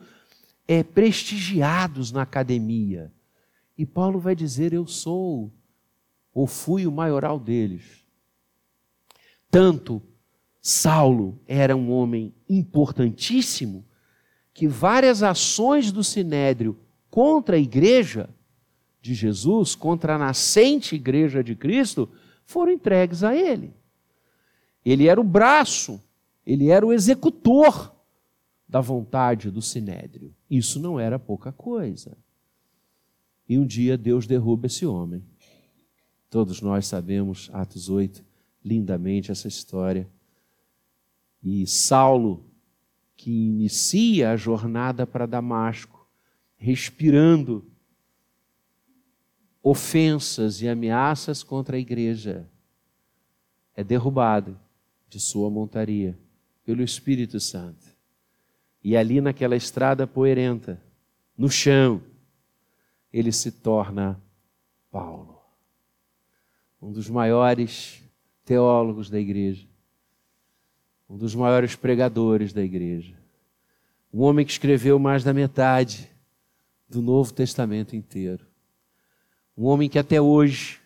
é, 0.67 0.83
prestigiados 0.83 2.13
na 2.13 2.23
academia. 2.23 3.13
E 3.77 3.85
Paulo 3.85 4.19
vai 4.19 4.35
dizer: 4.35 4.73
Eu 4.73 4.87
sou 4.87 5.53
ou 6.33 6.47
fui 6.47 6.87
o 6.87 6.93
maioral 6.93 7.39
deles. 7.39 8.05
Tanto 9.51 10.03
Saulo 10.61 11.39
era 11.47 11.77
um 11.77 11.93
homem 11.93 12.35
importantíssimo 12.49 13.85
que 14.53 14.67
várias 14.67 15.23
ações 15.23 15.93
do 15.93 16.03
sinédrio 16.03 16.79
contra 17.11 17.57
a 17.57 17.61
igreja 17.61 18.29
de 19.05 19.13
Jesus, 19.13 19.75
contra 19.75 20.15
a 20.15 20.19
nascente 20.19 20.95
igreja 20.95 21.45
de 21.45 21.55
Cristo, 21.55 22.09
foram 22.47 22.73
entregues 22.73 23.23
a 23.23 23.37
ele. 23.37 23.75
Ele 24.83 25.09
era 25.09 25.21
o 25.21 25.25
braço, 25.25 26.03
ele 26.47 26.71
era 26.71 26.87
o 26.87 26.91
executor 26.91 27.95
da 28.67 28.81
vontade 28.81 29.51
do 29.51 29.61
sinédrio. 29.61 30.35
Isso 30.49 30.81
não 30.81 30.99
era 30.99 31.19
pouca 31.19 31.53
coisa. 31.53 32.17
E 33.47 33.59
um 33.59 33.67
dia 33.67 33.99
Deus 33.99 34.27
derruba 34.27 34.69
esse 34.69 34.87
homem. 34.87 35.23
Todos 36.31 36.63
nós 36.63 36.87
sabemos, 36.87 37.51
Atos 37.53 37.91
8, 37.91 38.25
lindamente 38.65 39.31
essa 39.31 39.49
história. 39.49 40.09
E 41.43 41.67
Saulo, 41.67 42.43
que 43.19 43.31
inicia 43.31 44.31
a 44.31 44.37
jornada 44.37 45.07
para 45.07 45.27
Damasco, 45.27 46.09
respirando 46.57 47.71
ofensas 49.67 50.61
e 50.61 50.69
ameaças 50.69 51.43
contra 51.43 51.79
a 51.79 51.81
igreja, 51.81 52.47
é 53.75 53.83
derrubado 53.83 54.61
de 55.09 55.19
sua 55.19 55.49
montaria 55.49 56.19
pelo 56.63 56.83
Espírito 56.83 57.41
Santo. 57.41 57.87
E 58.83 58.95
ali 58.95 59.23
naquela 59.23 59.57
estrada 59.57 60.07
poeirenta, 60.07 60.79
no 61.37 61.49
chão, 61.49 62.03
ele 63.11 63.33
se 63.33 63.51
torna 63.51 64.21
Paulo 64.91 65.41
um 66.83 66.93
dos 66.93 67.09
maiores 67.09 68.05
teólogos 68.45 69.09
da 69.09 69.19
igreja, 69.19 69.67
um 71.09 71.17
dos 71.17 71.35
maiores 71.35 71.75
pregadores 71.75 72.53
da 72.53 72.63
igreja, 72.63 73.17
um 74.13 74.21
homem 74.21 74.45
que 74.45 74.53
escreveu 74.53 74.99
mais 74.99 75.25
da 75.25 75.33
metade 75.33 76.11
do 76.87 77.01
Novo 77.01 77.33
Testamento 77.33 77.97
inteiro, 77.97 78.47
um 79.57 79.67
homem 79.67 79.89
que 79.89 79.99
até 79.99 80.21
hoje 80.21 80.81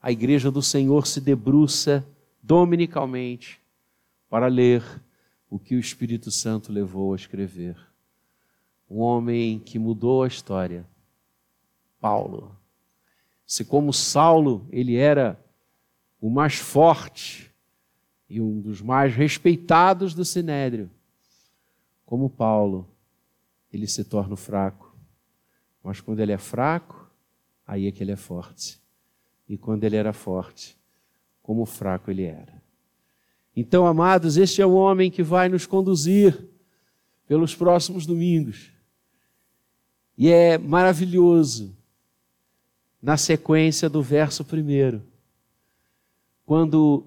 a 0.00 0.10
igreja 0.10 0.50
do 0.50 0.62
Senhor 0.62 1.06
se 1.06 1.20
debruça 1.20 2.06
dominicalmente 2.42 3.60
para 4.28 4.46
ler 4.46 4.82
o 5.48 5.58
que 5.58 5.74
o 5.74 5.80
Espírito 5.80 6.30
Santo 6.30 6.72
levou 6.72 7.12
a 7.12 7.16
escrever. 7.16 7.76
Um 8.90 8.98
homem 8.98 9.58
que 9.58 9.78
mudou 9.78 10.22
a 10.22 10.26
história, 10.26 10.86
Paulo 12.00 12.54
se 13.46 13.64
como 13.64 13.92
Saulo 13.92 14.66
ele 14.70 14.96
era 14.96 15.38
o 16.20 16.30
mais 16.30 16.54
forte 16.54 17.52
e 18.28 18.40
um 18.40 18.60
dos 18.60 18.80
mais 18.80 19.14
respeitados 19.14 20.14
do 20.14 20.24
Sinédrio, 20.24 20.90
como 22.06 22.30
Paulo, 22.30 22.88
ele 23.72 23.86
se 23.86 24.04
torna 24.04 24.36
fraco. 24.36 24.94
Mas 25.82 26.00
quando 26.00 26.20
ele 26.20 26.32
é 26.32 26.38
fraco, 26.38 27.03
aí 27.66 27.86
é 27.86 27.92
que 27.92 28.02
ele 28.02 28.12
é 28.12 28.16
forte. 28.16 28.80
E 29.48 29.56
quando 29.56 29.84
ele 29.84 29.96
era 29.96 30.12
forte, 30.12 30.76
como 31.42 31.66
fraco 31.66 32.10
ele 32.10 32.24
era. 32.24 32.62
Então, 33.56 33.86
amados, 33.86 34.36
este 34.36 34.60
é 34.60 34.66
o 34.66 34.74
homem 34.74 35.10
que 35.10 35.22
vai 35.22 35.48
nos 35.48 35.66
conduzir 35.66 36.48
pelos 37.26 37.54
próximos 37.54 38.06
domingos. 38.06 38.72
E 40.16 40.28
é 40.28 40.58
maravilhoso, 40.58 41.76
na 43.02 43.16
sequência 43.16 43.88
do 43.88 44.02
verso 44.02 44.44
primeiro, 44.44 45.02
quando, 46.46 47.06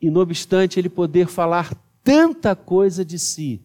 e 0.00 0.10
obstante 0.10 0.78
ele 0.78 0.88
poder 0.88 1.28
falar 1.28 1.74
tanta 2.02 2.56
coisa 2.56 3.04
de 3.04 3.18
si, 3.18 3.62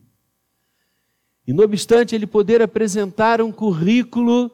e 1.46 1.54
obstante 1.54 2.14
ele 2.14 2.28
poder 2.28 2.62
apresentar 2.62 3.42
um 3.42 3.52
currículo 3.52 4.52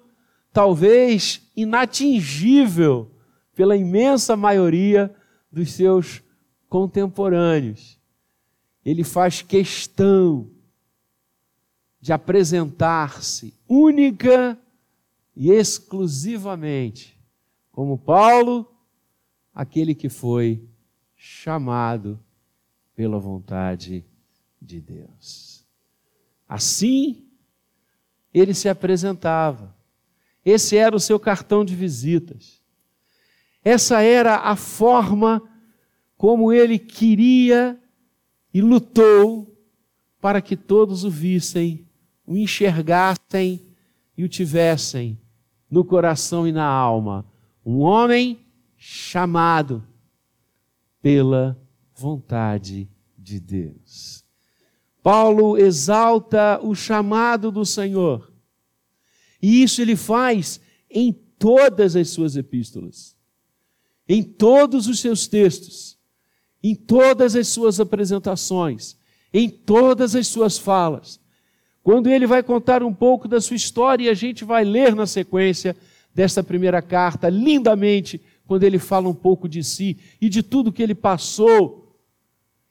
talvez 0.58 1.48
inatingível 1.56 3.12
pela 3.54 3.78
imensa 3.78 4.36
maioria 4.36 5.16
dos 5.52 5.72
seus 5.72 6.24
contemporâneos, 6.68 8.00
ele 8.84 9.04
faz 9.04 9.44
questão 9.44 10.50
de 12.02 12.12
apresentar-se 12.12 13.54
única 13.70 14.58
e 15.36 15.52
exclusivamente 15.52 17.16
como 17.72 17.96
Paulo, 17.96 18.68
aquele 19.54 19.94
que 19.94 20.10
foi 20.10 20.68
chamado 21.16 22.20
pela 22.96 23.20
vontade 23.20 24.04
de 24.60 24.82
Deus. 24.82 25.64
Assim, 26.50 27.28
ele 28.34 28.56
se 28.56 28.68
apresentava. 28.68 29.77
Esse 30.50 30.78
era 30.78 30.96
o 30.96 31.00
seu 31.00 31.20
cartão 31.20 31.66
de 31.66 31.76
visitas. 31.76 32.62
Essa 33.62 34.02
era 34.02 34.38
a 34.38 34.56
forma 34.56 35.42
como 36.16 36.54
ele 36.54 36.80
queria 36.80 37.78
e 38.54 38.62
lutou 38.62 39.54
para 40.22 40.42
que 40.42 40.56
todos 40.56 41.04
o 41.04 41.10
vissem 41.10 41.86
o 42.26 42.38
enxergassem 42.38 43.66
e 44.18 44.24
o 44.24 44.30
tivessem 44.30 45.20
no 45.70 45.84
coração 45.84 46.48
e 46.48 46.54
na 46.54 46.66
alma. 46.66 47.26
Um 47.66 47.80
homem 47.80 48.40
chamado 48.78 49.84
pela 51.02 51.58
vontade 51.94 52.90
de 53.18 53.38
Deus. 53.38 54.24
Paulo 55.04 55.58
exalta 55.58 56.58
o 56.64 56.74
chamado 56.74 57.52
do 57.52 57.66
Senhor. 57.66 58.27
E 59.42 59.62
isso 59.64 59.82
ele 59.82 59.96
faz 59.96 60.60
em 60.90 61.14
todas 61.38 61.96
as 61.96 62.10
suas 62.10 62.36
epístolas, 62.36 63.16
em 64.08 64.24
todos 64.24 64.88
os 64.88 65.00
seus 65.00 65.28
textos, 65.28 65.98
em 66.64 66.74
todas 66.76 67.36
as 67.36 67.48
suas 67.48 67.80
apresentações, 67.80 68.98
em 69.34 69.50
todas 69.50 70.16
as 70.16 70.28
suas 70.28 70.58
falas. 70.58 71.20
Quando 71.84 72.08
ele 72.08 72.28
vai 72.28 72.44
contar 72.44 72.84
um 72.84 72.94
pouco 72.94 73.28
da 73.28 73.40
sua 73.40 73.56
história, 73.56 74.06
e 74.06 74.10
a 74.10 74.14
gente 74.14 74.44
vai 74.44 74.66
ler 74.66 74.96
na 74.96 75.06
sequência 75.06 75.76
desta 76.14 76.44
primeira 76.44 76.82
carta, 76.82 77.30
lindamente, 77.30 78.20
quando 78.46 78.64
ele 78.64 78.80
fala 78.80 79.08
um 79.08 79.14
pouco 79.14 79.48
de 79.48 79.64
si 79.64 79.98
e 80.20 80.30
de 80.30 80.42
tudo 80.42 80.72
que 80.72 80.82
ele 80.82 80.96
passou, 80.96 81.96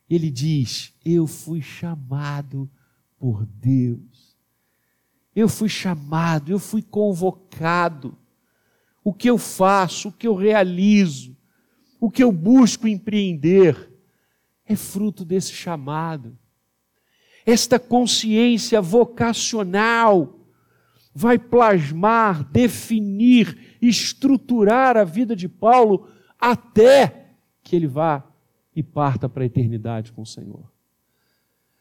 ele 0.08 0.30
diz: 0.30 0.92
Eu 1.04 1.26
fui 1.26 1.62
chamado 1.62 2.68
por 3.18 3.46
Deus. 3.46 4.15
Eu 5.36 5.48
fui 5.48 5.68
chamado, 5.68 6.50
eu 6.50 6.58
fui 6.58 6.82
convocado. 6.82 8.18
O 9.04 9.12
que 9.12 9.30
eu 9.30 9.38
faço, 9.38 10.08
o 10.08 10.12
que 10.12 10.26
eu 10.26 10.34
realizo, 10.34 11.36
o 12.00 12.10
que 12.10 12.24
eu 12.24 12.32
busco 12.32 12.88
empreender, 12.88 13.92
é 14.64 14.74
fruto 14.74 15.24
desse 15.24 15.52
chamado 15.52 16.36
esta 17.46 17.78
consciência 17.78 18.82
vocacional 18.82 20.40
vai 21.14 21.38
plasmar, 21.38 22.42
definir, 22.50 23.78
estruturar 23.80 24.96
a 24.96 25.04
vida 25.04 25.36
de 25.36 25.48
Paulo 25.48 26.08
até 26.38 27.30
que 27.62 27.76
ele 27.76 27.86
vá 27.86 28.24
e 28.74 28.82
parta 28.82 29.28
para 29.28 29.44
a 29.44 29.46
eternidade 29.46 30.12
com 30.12 30.22
o 30.22 30.26
Senhor. 30.26 30.70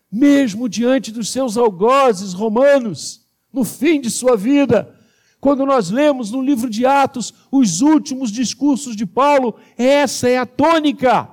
Mesmo 0.10 0.70
diante 0.70 1.12
dos 1.12 1.30
seus 1.30 1.58
algozes 1.58 2.32
romanos, 2.32 3.25
no 3.56 3.64
fim 3.64 4.00
de 4.00 4.12
sua 4.12 4.38
vida, 4.38 4.96
quando 5.40 5.66
nós 5.66 5.90
lemos 5.90 6.30
no 6.30 6.42
livro 6.42 6.70
de 6.70 6.86
Atos 6.86 7.34
os 7.52 7.82
últimos 7.82 8.32
discursos 8.32 8.96
de 8.96 9.06
Paulo, 9.06 9.56
essa 9.76 10.30
é 10.30 10.38
a 10.38 10.46
tônica. 10.46 11.28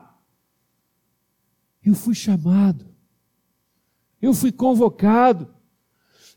Eu 1.85 1.95
fui 1.95 2.15
chamado 2.15 2.93
eu 4.23 4.33
fui 4.33 4.53
convocado. 4.53 5.49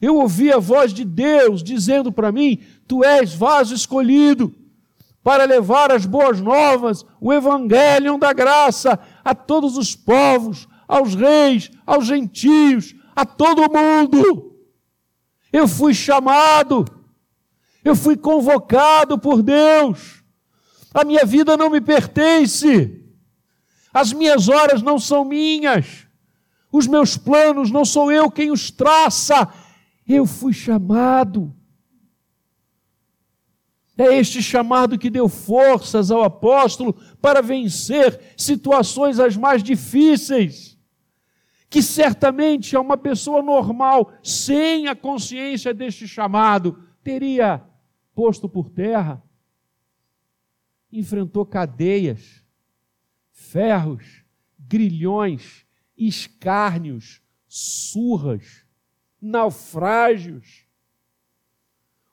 Eu 0.02 0.17
ouvi 0.17 0.52
a 0.52 0.58
voz 0.58 0.91
de 0.91 1.06
Deus 1.06 1.63
dizendo 1.63 2.12
para 2.12 2.32
mim: 2.32 2.60
Tu 2.88 3.04
és 3.04 3.34
vaso 3.36 3.76
escolhido 3.76 4.54
para 5.24 5.45
levar 5.45 5.91
as 5.91 6.06
boas 6.06 6.41
novas, 6.41 7.06
o 7.21 7.32
evangelho 7.32 8.17
da 8.17 8.34
graça 8.34 9.00
a 9.24 9.34
todos 9.36 9.78
os 9.78 9.95
povos, 9.95 10.67
aos 10.88 11.15
reis, 11.15 11.71
aos 11.86 12.08
gentios, 12.08 12.95
a 13.15 13.26
todo 13.26 13.71
mundo. 13.71 14.55
Eu 15.56 15.70
fui 15.70 15.94
chamado, 15.94 16.84
eu 17.82 17.96
fui 17.96 18.18
convocado 18.18 19.18
por 19.18 19.41
Deus. 19.41 20.22
A 20.94 21.06
minha 21.06 21.26
vida 21.26 21.56
não 21.56 21.70
me 21.70 21.80
pertence, 21.80 23.02
as 23.94 24.12
minhas 24.12 24.50
horas 24.50 24.82
não 24.82 25.00
são 25.00 25.24
minhas. 25.24 26.08
Os 26.70 26.88
meus 26.88 27.15
planos 27.15 27.72
não 27.72 27.86
sou 27.86 28.12
eu 28.12 28.30
quem 28.30 28.52
os 28.52 28.70
traça, 28.70 29.48
eu 30.06 30.26
fui 30.26 30.52
chamado. 30.52 31.56
É 33.98 34.13
este 34.18 34.44
chamado 34.44 34.98
que 35.00 35.10
deu 35.10 35.30
forças 35.30 36.12
ao 36.12 36.22
apóstolo 36.22 36.94
para 37.22 37.41
vencer 37.41 38.20
situações 38.36 39.22
as 39.22 39.38
mais 39.38 39.63
difíceis. 39.63 40.75
Que 41.76 41.84
certamente 41.84 42.74
a 42.74 42.80
uma 42.80 42.96
pessoa 42.96 43.42
normal, 43.42 44.14
sem 44.24 44.88
a 44.88 44.96
consciência 44.96 45.74
deste 45.74 46.08
chamado, 46.08 46.82
teria 47.04 47.62
posto 48.14 48.48
por 48.48 48.70
terra. 48.70 49.22
Enfrentou 50.90 51.46
cadeias, 51.46 52.42
ferros, 53.30 54.24
grilhões, 54.58 55.66
escárnios, 55.98 57.22
surras, 57.46 58.66
naufrágios. 59.22 60.66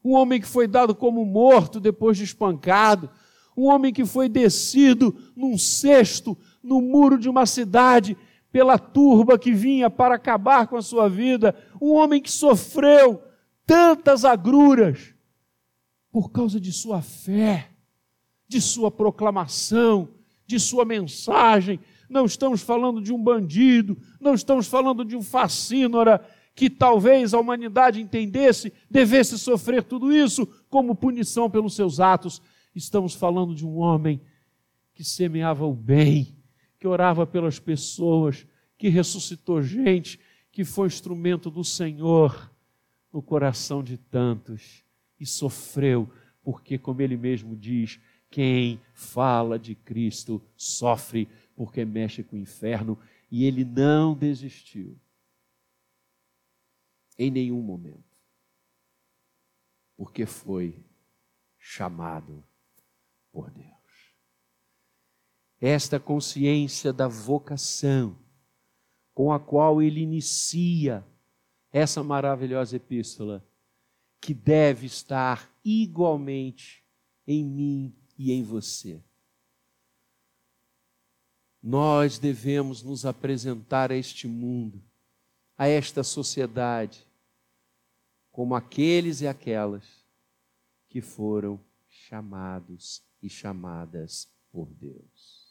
Um 0.05 0.15
homem 0.15 0.41
que 0.41 0.49
foi 0.49 0.67
dado 0.67 0.93
como 0.93 1.25
morto 1.25 1.79
depois 1.79 2.17
de 2.17 2.25
espancado. 2.25 3.09
Um 3.57 3.67
homem 3.67 3.93
que 3.93 4.05
foi 4.05 4.29
descido 4.29 5.17
num 5.37 5.57
cesto 5.57 6.37
no 6.61 6.83
muro 6.83 7.17
de 7.17 7.29
uma 7.29 7.47
cidade 7.47 8.17
pela 8.53 8.79
turba 8.79 9.39
que 9.39 9.53
vinha 9.53 9.89
para 9.89 10.15
acabar 10.15 10.67
com 10.67 10.77
a 10.77 10.83
sua 10.83 11.09
vida. 11.09 11.57
Um 11.81 11.93
homem 11.93 12.21
que 12.21 12.31
sofreu 12.31 13.23
tantas 13.67 14.25
agruras 14.25 15.15
por 16.13 16.31
causa 16.31 16.61
de 16.61 16.71
sua 16.71 17.01
fé, 17.01 17.71
de 18.47 18.61
sua 18.61 18.91
proclamação, 18.91 20.11
de 20.47 20.61
sua 20.61 20.85
mensagem, 20.85 21.81
não 22.13 22.27
estamos 22.27 22.61
falando 22.61 23.01
de 23.01 23.11
um 23.11 23.23
bandido, 23.23 23.97
não 24.21 24.35
estamos 24.35 24.67
falando 24.67 25.03
de 25.03 25.17
um 25.17 25.23
facínora 25.23 26.23
que 26.55 26.69
talvez 26.69 27.33
a 27.33 27.41
humanidade 27.41 28.03
entendesse 28.03 28.71
devesse 28.91 29.39
sofrer 29.39 29.83
tudo 29.83 30.13
isso 30.13 30.47
como 30.69 30.95
punição 30.95 31.49
pelos 31.49 31.75
seus 31.75 31.99
atos. 31.99 32.43
Estamos 32.75 33.15
falando 33.15 33.55
de 33.55 33.67
um 33.67 33.79
homem 33.79 34.21
que 34.93 35.03
semeava 35.03 35.65
o 35.65 35.73
bem, 35.73 36.37
que 36.83 36.89
orava 36.89 37.25
pelas 37.25 37.61
pessoas, 37.61 38.45
que 38.77 38.89
ressuscitou 38.89 39.63
gente, 39.63 40.19
que 40.51 40.65
foi 40.65 40.89
instrumento 40.89 41.49
do 41.49 41.63
Senhor 41.63 42.53
no 43.13 43.23
coração 43.23 43.85
de 43.85 43.97
tantos 43.97 44.83
e 45.21 45.25
sofreu, 45.25 46.13
porque, 46.43 46.77
como 46.77 47.01
ele 47.01 47.17
mesmo 47.17 47.55
diz, 47.55 48.01
quem 48.29 48.81
fala 48.95 49.61
de 49.61 49.77
Cristo 49.77 50.43
sofre 50.57 51.29
porque 51.55 51.85
mexe 51.85 52.25
com 52.25 52.35
o 52.35 52.41
inferno, 52.41 52.99
e 53.31 53.45
ele 53.45 53.65
não 53.65 54.13
desistiu 54.13 54.99
em 57.17 57.31
nenhum 57.31 57.63
momento, 57.63 58.19
porque 59.97 60.27
foi 60.27 60.85
chamado 61.61 62.43
por 63.31 63.53
Deus. 63.53 63.72
Esta 65.63 66.01
consciência 66.01 66.93
da 66.93 67.07
vocação 67.07 68.19
com 69.15 69.33
a 69.33 69.39
qual 69.39 69.81
ele 69.81 70.01
inicia 70.01 71.07
essa 71.73 72.03
maravilhosa 72.03 72.75
epístola, 72.75 73.47
que 74.21 74.35
deve 74.35 74.87
estar 74.87 75.49
igualmente 75.65 76.85
em 77.25 77.45
mim 77.45 77.95
e 78.19 78.33
em 78.33 78.43
você. 78.43 79.01
Nós 81.63 82.19
devemos 82.19 82.83
nos 82.83 83.07
apresentar 83.07 83.93
a 83.93 83.95
este 83.95 84.27
mundo, 84.27 84.83
a 85.57 85.69
esta 85.69 86.03
sociedade, 86.03 87.07
como 88.33 88.57
aqueles 88.57 89.21
e 89.21 89.29
aquelas 89.29 89.85
que 90.89 91.01
foram 91.01 91.61
chamados 91.89 93.01
e 93.23 93.29
chamadas 93.29 94.29
por 94.51 94.67
Deus. 94.75 95.42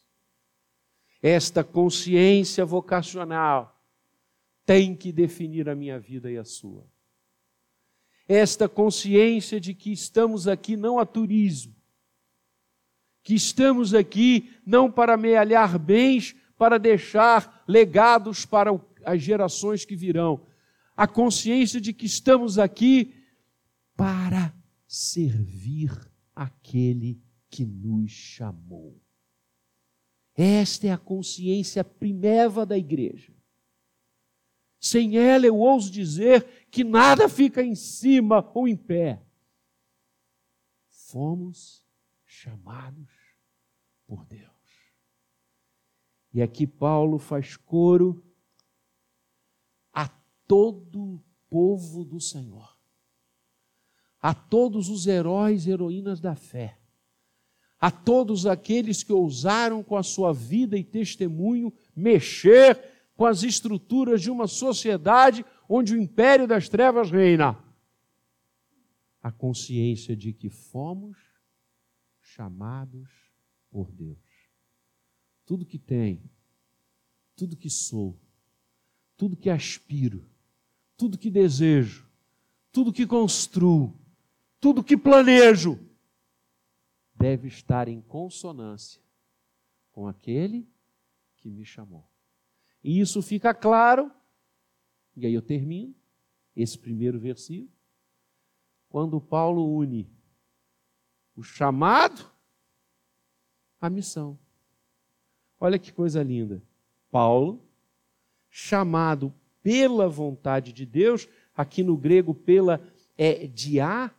Esta 1.22 1.62
consciência 1.62 2.64
vocacional 2.64 3.80
tem 4.66 4.96
que 4.96 5.12
definir 5.12 5.68
a 5.68 5.74
minha 5.74 5.98
vida 5.98 6.28
e 6.30 6.36
a 6.36 6.44
sua. 6.44 6.84
Esta 8.26 8.68
consciência 8.68 9.60
de 9.60 9.72
que 9.72 9.92
estamos 9.92 10.48
aqui 10.48 10.76
não 10.76 10.98
a 10.98 11.06
turismo, 11.06 11.76
que 13.22 13.34
estamos 13.34 13.94
aqui 13.94 14.50
não 14.66 14.90
para 14.90 15.14
amealhar 15.14 15.78
bens, 15.78 16.34
para 16.58 16.78
deixar 16.78 17.62
legados 17.68 18.44
para 18.44 18.70
as 19.04 19.22
gerações 19.22 19.84
que 19.84 19.94
virão. 19.94 20.44
A 20.96 21.06
consciência 21.06 21.80
de 21.80 21.92
que 21.92 22.06
estamos 22.06 22.58
aqui 22.58 23.14
para 23.96 24.52
servir 24.86 25.90
aquele 26.34 27.20
que 27.48 27.64
nos 27.64 28.10
chamou. 28.10 29.00
Esta 30.34 30.86
é 30.86 30.90
a 30.90 30.98
consciência 30.98 31.84
primeva 31.84 32.64
da 32.64 32.76
igreja. 32.76 33.34
Sem 34.80 35.16
ela, 35.16 35.46
eu 35.46 35.56
ouso 35.56 35.90
dizer 35.90 36.66
que 36.70 36.82
nada 36.82 37.28
fica 37.28 37.62
em 37.62 37.74
cima 37.74 38.50
ou 38.54 38.66
em 38.66 38.76
pé. 38.76 39.22
Fomos 40.88 41.84
chamados 42.24 43.12
por 44.06 44.24
Deus. 44.24 44.50
E 46.32 46.40
aqui 46.40 46.66
Paulo 46.66 47.18
faz 47.18 47.56
coro 47.56 48.24
a 49.92 50.08
todo 50.48 51.16
o 51.16 51.24
povo 51.48 52.04
do 52.04 52.18
Senhor, 52.18 52.76
a 54.18 54.32
todos 54.32 54.88
os 54.88 55.06
heróis 55.06 55.66
e 55.66 55.70
heroínas 55.70 56.20
da 56.20 56.34
fé 56.34 56.81
a 57.82 57.90
todos 57.90 58.46
aqueles 58.46 59.02
que 59.02 59.12
ousaram 59.12 59.82
com 59.82 59.96
a 59.96 60.04
sua 60.04 60.32
vida 60.32 60.78
e 60.78 60.84
testemunho 60.84 61.72
mexer 61.96 62.80
com 63.16 63.26
as 63.26 63.42
estruturas 63.42 64.22
de 64.22 64.30
uma 64.30 64.46
sociedade 64.46 65.44
onde 65.68 65.92
o 65.92 66.00
império 66.00 66.46
das 66.46 66.68
trevas 66.68 67.10
reina. 67.10 67.58
A 69.20 69.32
consciência 69.32 70.14
de 70.14 70.32
que 70.32 70.48
fomos 70.48 71.18
chamados 72.20 73.10
por 73.68 73.90
Deus. 73.90 74.16
Tudo 75.44 75.66
que 75.66 75.78
tenho, 75.78 76.30
tudo 77.34 77.56
que 77.56 77.68
sou, 77.68 78.16
tudo 79.16 79.36
que 79.36 79.50
aspiro, 79.50 80.24
tudo 80.96 81.18
que 81.18 81.32
desejo, 81.32 82.08
tudo 82.70 82.92
que 82.92 83.08
construo, 83.08 83.92
tudo 84.60 84.84
que 84.84 84.96
planejo, 84.96 85.80
deve 87.22 87.46
estar 87.46 87.86
em 87.86 88.00
consonância 88.00 89.00
com 89.92 90.08
aquele 90.08 90.68
que 91.36 91.48
me 91.48 91.64
chamou. 91.64 92.04
E 92.82 92.98
isso 92.98 93.22
fica 93.22 93.54
claro, 93.54 94.10
e 95.16 95.24
aí 95.24 95.32
eu 95.32 95.40
termino 95.40 95.94
esse 96.56 96.76
primeiro 96.76 97.20
versículo, 97.20 97.70
quando 98.88 99.20
Paulo 99.20 99.72
une 99.76 100.10
o 101.36 101.44
chamado 101.44 102.28
à 103.80 103.88
missão. 103.88 104.36
Olha 105.60 105.78
que 105.78 105.92
coisa 105.92 106.24
linda. 106.24 106.60
Paulo, 107.08 107.64
chamado 108.50 109.32
pela 109.62 110.08
vontade 110.08 110.72
de 110.72 110.84
Deus, 110.84 111.28
aqui 111.54 111.84
no 111.84 111.96
grego 111.96 112.34
pela 112.34 112.82
é, 113.16 113.46
diá, 113.46 114.12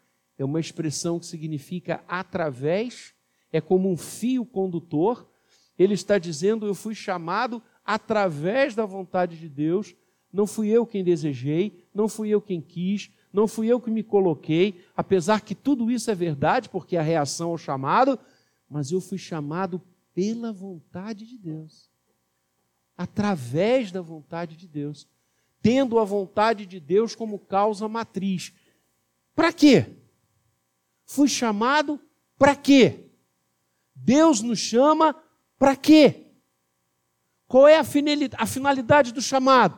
é 0.43 0.45
uma 0.45 0.59
expressão 0.59 1.19
que 1.19 1.25
significa 1.25 2.03
através, 2.07 3.13
é 3.51 3.61
como 3.61 3.89
um 3.89 3.95
fio 3.97 4.45
condutor. 4.45 5.27
Ele 5.79 5.93
está 5.93 6.17
dizendo: 6.17 6.67
Eu 6.67 6.75
fui 6.75 6.93
chamado 6.93 7.63
através 7.83 8.75
da 8.75 8.85
vontade 8.85 9.39
de 9.39 9.47
Deus, 9.47 9.95
não 10.31 10.45
fui 10.45 10.67
eu 10.67 10.85
quem 10.85 11.03
desejei, 11.03 11.85
não 11.93 12.09
fui 12.09 12.29
eu 12.29 12.41
quem 12.41 12.61
quis, 12.61 13.09
não 13.31 13.47
fui 13.47 13.67
eu 13.67 13.79
que 13.79 13.89
me 13.89 14.03
coloquei, 14.03 14.83
apesar 14.95 15.41
que 15.41 15.55
tudo 15.55 15.89
isso 15.89 16.11
é 16.11 16.15
verdade, 16.15 16.69
porque 16.69 16.95
é 16.95 16.99
a 16.99 17.03
reação 17.03 17.51
ao 17.51 17.57
chamado, 17.57 18.19
mas 18.69 18.91
eu 18.91 18.99
fui 18.99 19.17
chamado 19.17 19.81
pela 20.13 20.51
vontade 20.51 21.25
de 21.25 21.37
Deus, 21.37 21.89
através 22.97 23.91
da 23.91 24.01
vontade 24.01 24.57
de 24.57 24.67
Deus, 24.67 25.07
tendo 25.61 25.97
a 25.97 26.03
vontade 26.03 26.65
de 26.65 26.79
Deus 26.79 27.15
como 27.15 27.39
causa 27.39 27.87
matriz. 27.87 28.53
Para 29.33 29.51
quê? 29.53 30.02
Fui 31.05 31.27
chamado 31.27 31.99
para 32.37 32.55
quê? 32.55 33.11
Deus 33.95 34.41
nos 34.41 34.59
chama 34.59 35.15
para 35.57 35.75
quê? 35.75 36.27
Qual 37.47 37.67
é 37.67 37.77
a 37.77 37.83
finalidade 38.45 39.13
do 39.13 39.21
chamado? 39.21 39.77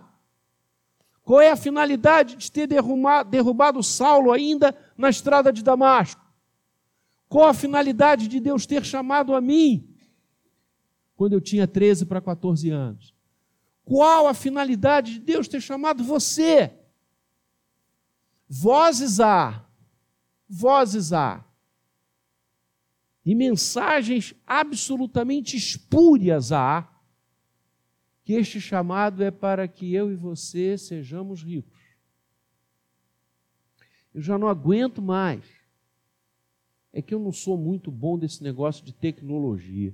Qual 1.24 1.42
é 1.42 1.50
a 1.50 1.56
finalidade 1.56 2.36
de 2.36 2.52
ter 2.52 2.68
derrubado, 2.68 3.30
derrubado 3.30 3.84
Saulo 3.84 4.32
ainda 4.32 4.78
na 4.96 5.10
estrada 5.10 5.52
de 5.52 5.64
Damasco? 5.64 6.24
Qual 7.28 7.50
a 7.50 7.54
finalidade 7.54 8.28
de 8.28 8.40
Deus 8.40 8.66
ter 8.66 8.86
chamado 8.86 9.34
a 9.34 9.42
mim 9.42 9.90
quando 11.16 11.34
eu 11.34 11.42
tinha 11.42 11.68
13 11.68 12.06
para 12.06 12.22
14 12.22 12.70
anos? 12.70 13.14
Qual 13.84 14.28
a 14.28 14.34
finalidade 14.34 15.14
de 15.14 15.20
Deus 15.20 15.48
ter 15.48 15.62
chamado 15.62 16.04
você? 16.04 16.72
Vozes 18.48 19.20
há 19.20 19.66
vozes 20.48 21.14
há 21.14 21.44
e 23.26 23.34
mensagens 23.34 24.36
absolutamente 24.46 25.58
espúrias 25.58 26.52
há, 26.52 26.88
que 28.24 28.34
este 28.34 28.62
chamado 28.62 29.24
é 29.24 29.32
para 29.32 29.68
que 29.68 29.94
eu 29.94 30.12
e 30.12 30.16
você 30.16 30.78
sejamos 30.78 31.44
ricos. 31.44 31.80
Eu 34.14 34.22
já 34.22 34.38
não 34.38 34.48
aguento 34.48 35.02
mais. 35.02 35.44
É 36.94 37.02
que 37.02 37.14
eu 37.14 37.20
não 37.20 37.32
sou 37.32 37.58
muito 37.58 37.92
bom 37.92 38.18
desse 38.18 38.42
negócio 38.42 38.86
de 38.86 38.94
tecnologia. 38.94 39.94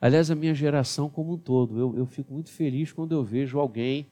Aliás, 0.00 0.30
a 0.30 0.34
minha 0.34 0.54
geração 0.54 1.08
como 1.10 1.34
um 1.34 1.38
todo, 1.38 1.78
eu, 1.78 1.96
eu 1.96 2.06
fico 2.06 2.32
muito 2.32 2.50
feliz 2.50 2.92
quando 2.92 3.12
eu 3.12 3.24
vejo 3.24 3.58
alguém 3.58 4.10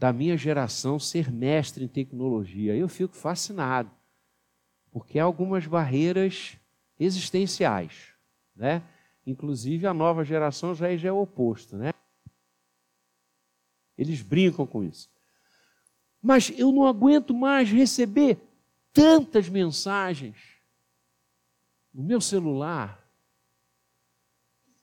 da 0.00 0.14
minha 0.14 0.34
geração 0.34 0.98
ser 0.98 1.30
mestre 1.30 1.84
em 1.84 1.88
tecnologia. 1.88 2.74
Eu 2.74 2.88
fico 2.88 3.14
fascinado, 3.14 3.90
porque 4.90 5.18
há 5.18 5.24
algumas 5.24 5.66
barreiras 5.66 6.56
existenciais, 6.98 8.14
né? 8.56 8.82
Inclusive 9.26 9.86
a 9.86 9.92
nova 9.92 10.24
geração 10.24 10.74
já 10.74 10.88
é, 10.88 10.96
já 10.96 11.10
é 11.10 11.12
o 11.12 11.20
oposto, 11.20 11.76
né? 11.76 11.92
Eles 13.98 14.22
brincam 14.22 14.66
com 14.66 14.82
isso. 14.82 15.10
Mas 16.22 16.50
eu 16.58 16.72
não 16.72 16.86
aguento 16.86 17.34
mais 17.34 17.70
receber 17.70 18.38
tantas 18.94 19.50
mensagens 19.50 20.38
no 21.92 22.02
meu 22.02 22.22
celular 22.22 23.06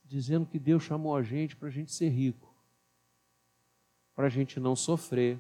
dizendo 0.05 0.45
que 0.45 0.59
Deus 0.59 0.83
chamou 0.83 1.15
a 1.15 1.23
gente 1.23 1.55
para 1.55 1.69
a 1.69 1.71
gente 1.71 1.91
ser 1.91 2.09
rico 2.09 2.46
para 4.17 4.25
a 4.25 4.29
gente 4.31 4.59
não 4.59 4.75
sofrer, 4.75 5.39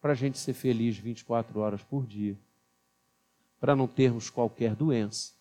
para 0.00 0.12
a 0.12 0.14
gente 0.14 0.38
ser 0.38 0.52
feliz 0.54 0.96
24 0.96 1.58
horas 1.58 1.82
por 1.82 2.06
dia, 2.06 2.38
para 3.58 3.74
não 3.74 3.88
termos 3.88 4.30
qualquer 4.30 4.76
doença, 4.76 5.34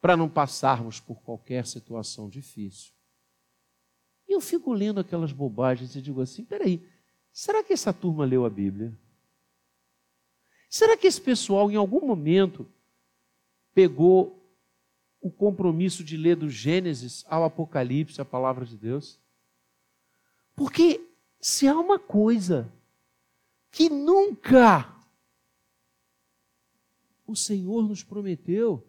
para 0.00 0.16
não 0.16 0.28
passarmos 0.28 1.00
por 1.00 1.20
qualquer 1.20 1.66
situação 1.66 2.28
difícil. 2.28 2.92
E 4.28 4.34
eu 4.34 4.40
fico 4.40 4.72
lendo 4.72 5.00
aquelas 5.00 5.32
bobagens 5.32 5.96
e 5.96 6.00
digo 6.00 6.20
assim: 6.20 6.44
peraí, 6.44 6.80
será 7.32 7.64
que 7.64 7.72
essa 7.72 7.92
turma 7.92 8.24
leu 8.24 8.44
a 8.44 8.50
Bíblia? 8.50 8.96
Será 10.70 10.96
que 10.96 11.08
esse 11.08 11.20
pessoal, 11.20 11.72
em 11.72 11.76
algum 11.76 12.06
momento, 12.06 12.70
pegou 13.74 14.40
o 15.20 15.28
compromisso 15.28 16.04
de 16.04 16.16
ler 16.16 16.36
do 16.36 16.48
Gênesis 16.48 17.24
ao 17.28 17.42
Apocalipse 17.42 18.20
a 18.20 18.24
palavra 18.24 18.64
de 18.64 18.76
Deus? 18.76 19.20
Porque 20.54 21.08
se 21.40 21.66
há 21.66 21.78
uma 21.78 21.98
coisa 21.98 22.72
que 23.70 23.88
nunca 23.88 24.94
o 27.26 27.34
Senhor 27.34 27.88
nos 27.88 28.02
prometeu, 28.02 28.86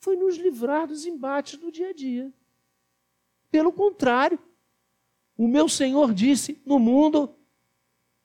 foi 0.00 0.16
nos 0.16 0.36
livrar 0.36 0.86
dos 0.86 1.04
embates 1.04 1.58
do 1.58 1.70
dia 1.70 1.90
a 1.90 1.92
dia. 1.92 2.32
Pelo 3.50 3.72
contrário, 3.72 4.38
o 5.36 5.46
meu 5.46 5.68
Senhor 5.68 6.14
disse: 6.14 6.60
No 6.64 6.78
mundo 6.78 7.34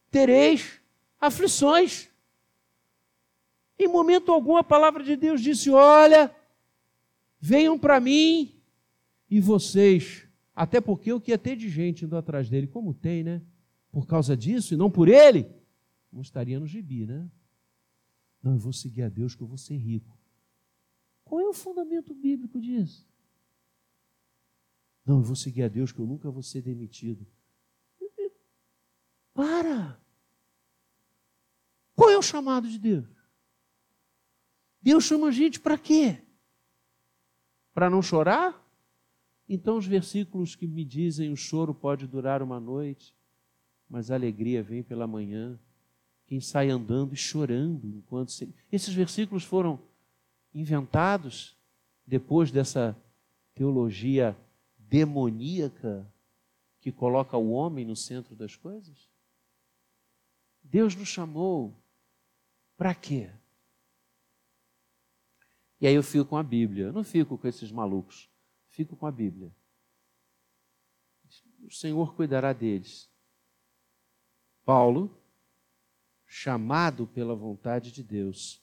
tereis 0.10 0.82
aflições. 1.20 2.10
Em 3.78 3.88
momento 3.88 4.32
algum 4.32 4.56
a 4.56 4.64
palavra 4.64 5.04
de 5.04 5.16
Deus 5.16 5.42
disse: 5.42 5.70
Olha, 5.70 6.34
venham 7.40 7.78
para 7.78 8.00
mim 8.00 8.60
e 9.30 9.40
vocês. 9.40 10.28
Até 10.56 10.80
porque 10.80 11.12
o 11.12 11.20
que 11.20 11.32
ia 11.32 11.38
ter 11.38 11.56
de 11.56 11.70
gente 11.70 12.06
indo 12.06 12.16
atrás 12.16 12.50
dele, 12.50 12.68
como 12.68 12.94
tem, 12.94 13.24
né? 13.24 13.42
Por 13.92 14.06
causa 14.06 14.38
disso 14.38 14.74
e 14.74 14.78
não 14.78 14.90
por 14.90 15.08
ele, 15.08 15.50
não 16.12 16.22
estaria 16.22 16.60
no 16.60 16.68
gibi, 16.68 17.06
né? 17.06 17.30
Não, 18.42 18.54
eu 18.54 18.60
vou 18.60 18.74
seguir 18.74 19.04
a 19.04 19.10
Deus 19.10 19.36
que 19.36 19.42
eu 19.42 19.48
vou 19.48 19.58
ser 19.58 19.78
rico. 19.78 20.18
Qual 21.24 21.42
é 21.42 21.48
o 21.48 21.54
fundamento 21.54 22.14
bíblico 22.14 22.60
disso? 22.60 23.08
Não, 25.06 25.18
eu 25.18 25.24
vou 25.24 25.36
seguir 25.36 25.64
a 25.64 25.68
Deus 25.68 25.92
que 25.92 26.00
eu 26.00 26.06
nunca 26.06 26.30
vou 26.30 26.44
ser 26.44 26.62
demitido. 26.62 27.26
Para! 29.34 30.00
Qual 31.96 32.10
é 32.10 32.18
o 32.18 32.22
chamado 32.22 32.70
de 32.70 32.78
Deus? 32.78 33.08
Deus 34.82 35.06
chama 35.06 35.28
a 35.28 35.32
gente 35.32 35.60
para 35.60 35.78
quê? 35.78 36.22
Para 37.74 37.90
não 37.90 38.02
chorar? 38.02 38.63
Então, 39.48 39.78
os 39.78 39.86
versículos 39.86 40.56
que 40.56 40.68
me 40.68 40.86
dizem 40.86 41.32
o 41.32 41.36
choro 41.36 41.74
pode 41.74 42.08
durar 42.08 42.42
uma 42.42 42.60
noite, 42.60 43.16
mas 43.90 44.10
a 44.10 44.16
alegria 44.16 44.64
vem 44.64 44.82
pela 44.82 45.06
manhã. 45.06 45.60
Quem 46.26 46.40
sai 46.40 46.70
andando 46.70 47.14
e 47.14 47.18
chorando 47.18 47.88
enquanto 47.88 48.32
se... 48.32 48.54
Esses 48.72 48.94
versículos 48.94 49.44
foram 49.44 49.80
inventados 50.54 51.58
depois 52.06 52.52
dessa 52.52 52.96
teologia 53.54 54.36
demoníaca 54.78 56.08
que 56.80 56.92
coloca 56.92 57.38
o 57.38 57.52
homem 57.52 57.86
no 57.86 57.96
centro 57.96 58.36
das 58.36 58.56
coisas? 58.56 59.10
Deus 60.62 60.96
nos 60.96 61.08
chamou 61.08 61.74
para 62.78 62.96
quê? 62.96 63.30
E 65.80 65.88
aí 65.88 65.94
eu 65.94 66.04
fico 66.04 66.26
com 66.26 66.38
a 66.38 66.44
Bíblia. 66.44 66.86
Eu 66.86 66.94
não 66.94 67.04
fico 67.04 67.38
com 67.38 67.48
esses 67.48 67.72
malucos. 67.72 68.30
Fico 68.74 68.96
com 68.96 69.06
a 69.06 69.12
Bíblia. 69.12 69.52
O 71.64 71.72
Senhor 71.72 72.16
cuidará 72.16 72.52
deles. 72.54 73.08
Paulo, 74.66 75.16
chamado 76.26 77.06
pela 77.06 77.36
vontade 77.36 77.92
de 77.92 78.02
Deus 78.02 78.60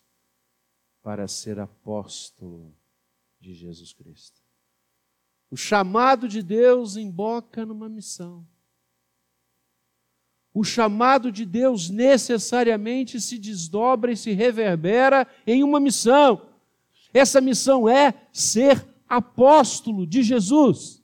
para 1.01 1.29
ser 1.29 1.61
apóstolo 1.61 2.77
de 3.39 3.55
Jesus 3.55 3.93
Cristo. 3.93 4.41
O 5.49 5.57
chamado 5.57 6.29
de 6.29 6.43
Deus 6.43 6.97
emboca 6.97 7.65
numa 7.65 7.89
missão. 7.89 8.45
O 10.53 10.65
chamado 10.65 11.31
de 11.31 11.47
Deus 11.47 11.89
necessariamente 11.89 13.21
se 13.21 13.39
desdobra 13.39 14.11
e 14.11 14.17
se 14.17 14.33
reverbera 14.33 15.25
em 15.47 15.63
uma 15.63 15.79
missão. 15.79 16.51
Essa 17.15 17.41
missão 17.41 17.89
é 17.89 18.29
ser 18.33 18.91
apóstolo 19.11 20.07
de 20.07 20.23
Jesus. 20.23 21.03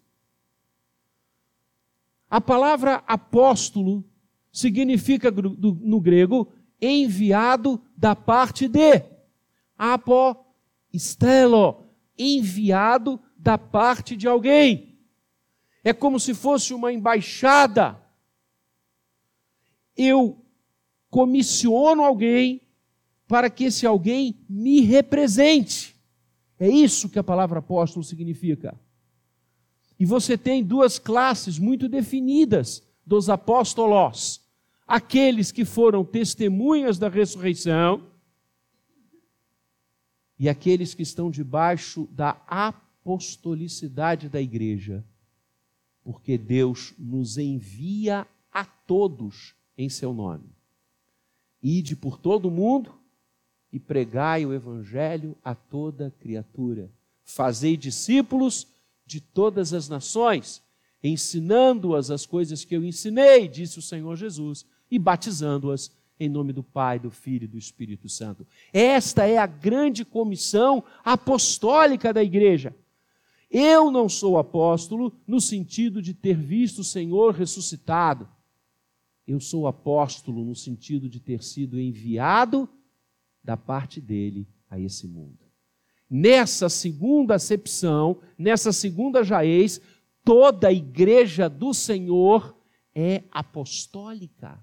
A 2.31 2.41
palavra 2.41 3.03
apóstolo 3.05 4.05
significa 4.53 5.29
no 5.31 6.01
grego 6.01 6.53
enviado 6.81 7.83
da 7.97 8.15
parte 8.15 8.69
de. 8.69 9.05
Apostelo, 9.77 10.45
enviado 12.17 13.21
da 13.37 13.59
parte 13.59 14.17
de 14.17 14.29
alguém. 14.29 14.97
É 15.83 15.93
como 15.93 16.21
se 16.21 16.33
fosse 16.33 16.73
uma 16.73 16.93
embaixada. 16.93 18.01
Eu 19.97 20.45
comissiono 21.11 22.05
alguém 22.05 22.63
para 23.27 23.51
que 23.51 23.65
esse 23.65 23.85
alguém 23.85 24.39
me 24.49 24.81
represente. 24.81 25.96
É 26.59 26.69
isso 26.69 27.09
que 27.09 27.19
a 27.19 27.25
palavra 27.25 27.59
apóstolo 27.59 28.05
significa. 28.05 28.79
E 29.99 30.05
você 30.05 30.37
tem 30.37 30.63
duas 30.63 30.99
classes 30.99 31.59
muito 31.59 31.89
definidas 31.89 32.83
dos 33.05 33.29
apóstolos: 33.29 34.41
aqueles 34.87 35.53
que 35.53 35.65
foram 35.65 36.05
testemunhas 36.05 36.99
da 36.99 37.09
ressurreição 37.09 38.11
e 40.39 40.49
aqueles 40.49 40.95
que 40.95 41.03
estão 41.03 41.31
debaixo 41.31 42.07
da 42.13 42.43
apostolicidade 42.47 44.29
da 44.29 44.41
igreja, 44.41 45.05
porque 46.03 46.37
Deus 46.37 46.95
nos 46.99 47.39
envia 47.39 48.27
a 48.53 48.65
todos 48.65 49.55
em 49.77 49.89
seu 49.89 50.13
nome. 50.13 50.55
Ide 51.63 51.97
por 51.97 52.19
todo 52.19 52.47
o 52.47 52.51
mundo 52.51 52.95
e 53.77 53.79
pregai 53.79 54.47
o 54.47 54.55
evangelho 54.55 55.37
a 55.45 55.55
toda 55.55 56.11
criatura. 56.19 56.91
Fazei 57.23 57.77
discípulos 57.77 58.67
de 59.05 59.21
todas 59.21 59.75
as 59.75 59.87
nações, 59.87 60.63
ensinando-as 61.05 62.11
as 62.11 62.25
coisas 62.25 62.65
que 62.65 62.75
eu 62.75 62.83
ensinei, 62.83 63.47
disse 63.47 63.79
o 63.79 63.83
Senhor 63.83 64.17
Jesus, 64.17 64.65
e 64.91 64.99
batizando-as 64.99 65.91
em 66.19 66.27
nome 66.27 66.55
do 66.55 66.63
Pai, 66.63 66.99
do 66.99 67.11
Filho 67.11 67.45
e 67.45 67.49
do 67.49 67.59
Espírito 67.59 68.09
Santo. 68.09 68.47
Esta 68.73 69.27
é 69.27 69.37
a 69.37 69.45
grande 69.45 70.07
comissão 70.07 70.83
apostólica 71.05 72.15
da 72.15 72.25
igreja. 72.25 72.75
Eu 73.51 73.91
não 73.91 74.09
sou 74.09 74.39
apóstolo 74.39 75.13
no 75.27 75.39
sentido 75.39 76.01
de 76.01 76.15
ter 76.15 76.39
visto 76.39 76.79
o 76.79 76.85
Senhor 76.85 77.35
ressuscitado. 77.35 78.27
Eu 79.29 79.39
sou 79.39 79.67
apóstolo 79.67 80.43
no 80.47 80.55
sentido 80.55 81.11
de 81.11 81.21
ter 81.21 81.45
sido 81.45 81.79
enviado 81.79 82.67
da 83.47 83.57
parte 83.57 84.01
dele 84.01 84.45
a 84.69 84.79
esse 84.79 85.07
mundo. 85.07 85.39
Nessa 86.11 86.69
segunda 86.69 87.37
acepção, 87.37 88.19
nessa 88.37 88.73
segunda 88.73 89.23
jaez, 89.23 89.81
toda 90.25 90.67
a 90.69 90.73
igreja 90.73 91.49
do 91.49 91.73
Senhor 91.73 92.57
é 92.93 93.23
apostólica. 93.31 94.59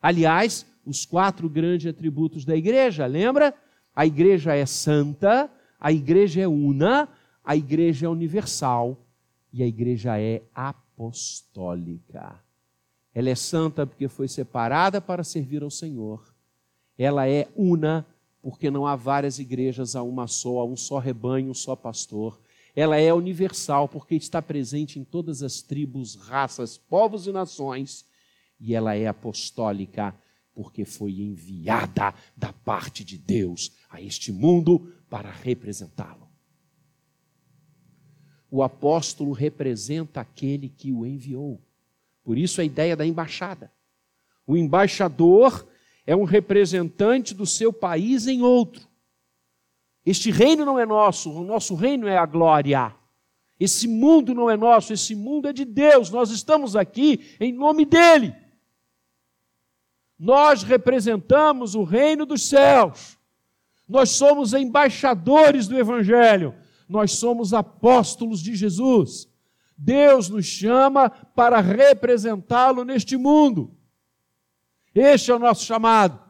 Aliás, 0.00 0.66
os 0.84 1.06
quatro 1.06 1.48
grandes 1.48 1.86
atributos 1.86 2.44
da 2.44 2.56
igreja, 2.56 3.06
lembra? 3.06 3.54
A 3.94 4.04
igreja 4.04 4.52
é 4.52 4.66
santa, 4.66 5.48
a 5.78 5.92
igreja 5.92 6.40
é 6.42 6.48
una, 6.48 7.08
a 7.44 7.54
igreja 7.54 8.06
é 8.06 8.08
universal 8.08 9.06
e 9.52 9.62
a 9.62 9.66
igreja 9.66 10.18
é 10.18 10.42
apostólica. 10.52 12.40
Ela 13.14 13.30
é 13.30 13.34
santa 13.36 13.86
porque 13.86 14.08
foi 14.08 14.26
separada 14.26 15.00
para 15.00 15.22
servir 15.22 15.62
ao 15.62 15.70
Senhor 15.70 16.31
ela 17.02 17.28
é 17.28 17.48
una, 17.56 18.06
porque 18.40 18.70
não 18.70 18.86
há 18.86 18.94
várias 18.94 19.38
igrejas, 19.38 19.96
há 19.96 20.02
uma 20.02 20.26
só, 20.28 20.60
há 20.60 20.64
um 20.64 20.76
só 20.76 20.98
rebanho, 20.98 21.50
um 21.50 21.54
só 21.54 21.74
pastor. 21.74 22.40
Ela 22.74 22.96
é 22.96 23.12
universal, 23.12 23.88
porque 23.88 24.14
está 24.14 24.40
presente 24.40 24.98
em 24.98 25.04
todas 25.04 25.42
as 25.42 25.62
tribos, 25.62 26.14
raças, 26.14 26.78
povos 26.78 27.26
e 27.26 27.32
nações. 27.32 28.04
E 28.60 28.74
ela 28.74 28.94
é 28.94 29.06
apostólica, 29.06 30.14
porque 30.54 30.84
foi 30.84 31.20
enviada 31.20 32.14
da 32.36 32.52
parte 32.52 33.04
de 33.04 33.18
Deus 33.18 33.72
a 33.90 34.00
este 34.00 34.30
mundo 34.30 34.92
para 35.10 35.30
representá-lo. 35.30 36.28
O 38.50 38.62
apóstolo 38.62 39.32
representa 39.32 40.20
aquele 40.20 40.68
que 40.68 40.92
o 40.92 41.04
enviou. 41.04 41.60
Por 42.22 42.38
isso 42.38 42.60
a 42.60 42.64
ideia 42.64 42.94
da 42.94 43.04
embaixada. 43.04 43.72
O 44.46 44.56
embaixador 44.56 45.66
é 46.06 46.16
um 46.16 46.24
representante 46.24 47.34
do 47.34 47.46
seu 47.46 47.72
país 47.72 48.26
em 48.26 48.42
outro. 48.42 48.86
Este 50.04 50.30
reino 50.30 50.64
não 50.64 50.78
é 50.78 50.84
nosso, 50.84 51.30
o 51.30 51.44
nosso 51.44 51.74
reino 51.74 52.08
é 52.08 52.16
a 52.16 52.26
glória. 52.26 52.94
Esse 53.58 53.86
mundo 53.86 54.34
não 54.34 54.50
é 54.50 54.56
nosso, 54.56 54.92
esse 54.92 55.14
mundo 55.14 55.48
é 55.48 55.52
de 55.52 55.64
Deus. 55.64 56.10
Nós 56.10 56.30
estamos 56.30 56.74
aqui 56.74 57.36
em 57.38 57.52
nome 57.52 57.84
dele. 57.84 58.34
Nós 60.18 60.62
representamos 60.64 61.74
o 61.74 61.84
reino 61.84 62.26
dos 62.26 62.48
céus. 62.48 63.16
Nós 63.88 64.10
somos 64.10 64.52
embaixadores 64.52 65.68
do 65.68 65.78
evangelho. 65.78 66.54
Nós 66.88 67.12
somos 67.12 67.54
apóstolos 67.54 68.40
de 68.42 68.56
Jesus. 68.56 69.28
Deus 69.78 70.28
nos 70.28 70.46
chama 70.46 71.08
para 71.10 71.60
representá-lo 71.60 72.84
neste 72.84 73.16
mundo. 73.16 73.76
Este 74.94 75.30
é 75.30 75.34
o 75.34 75.38
nosso 75.38 75.64
chamado. 75.64 76.20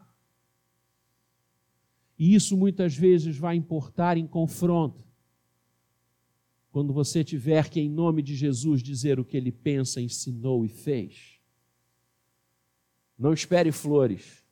E 2.18 2.34
isso 2.34 2.56
muitas 2.56 2.96
vezes 2.96 3.36
vai 3.36 3.56
importar 3.56 4.16
em 4.16 4.26
confronto. 4.26 5.04
Quando 6.70 6.92
você 6.92 7.24
tiver 7.24 7.68
que, 7.68 7.80
em 7.80 7.88
nome 7.88 8.22
de 8.22 8.34
Jesus, 8.34 8.82
dizer 8.82 9.18
o 9.18 9.24
que 9.24 9.36
ele 9.36 9.52
pensa, 9.52 10.00
ensinou 10.00 10.64
e 10.64 10.68
fez. 10.68 11.40
Não 13.18 13.32
espere 13.32 13.70
flores, 13.70 14.44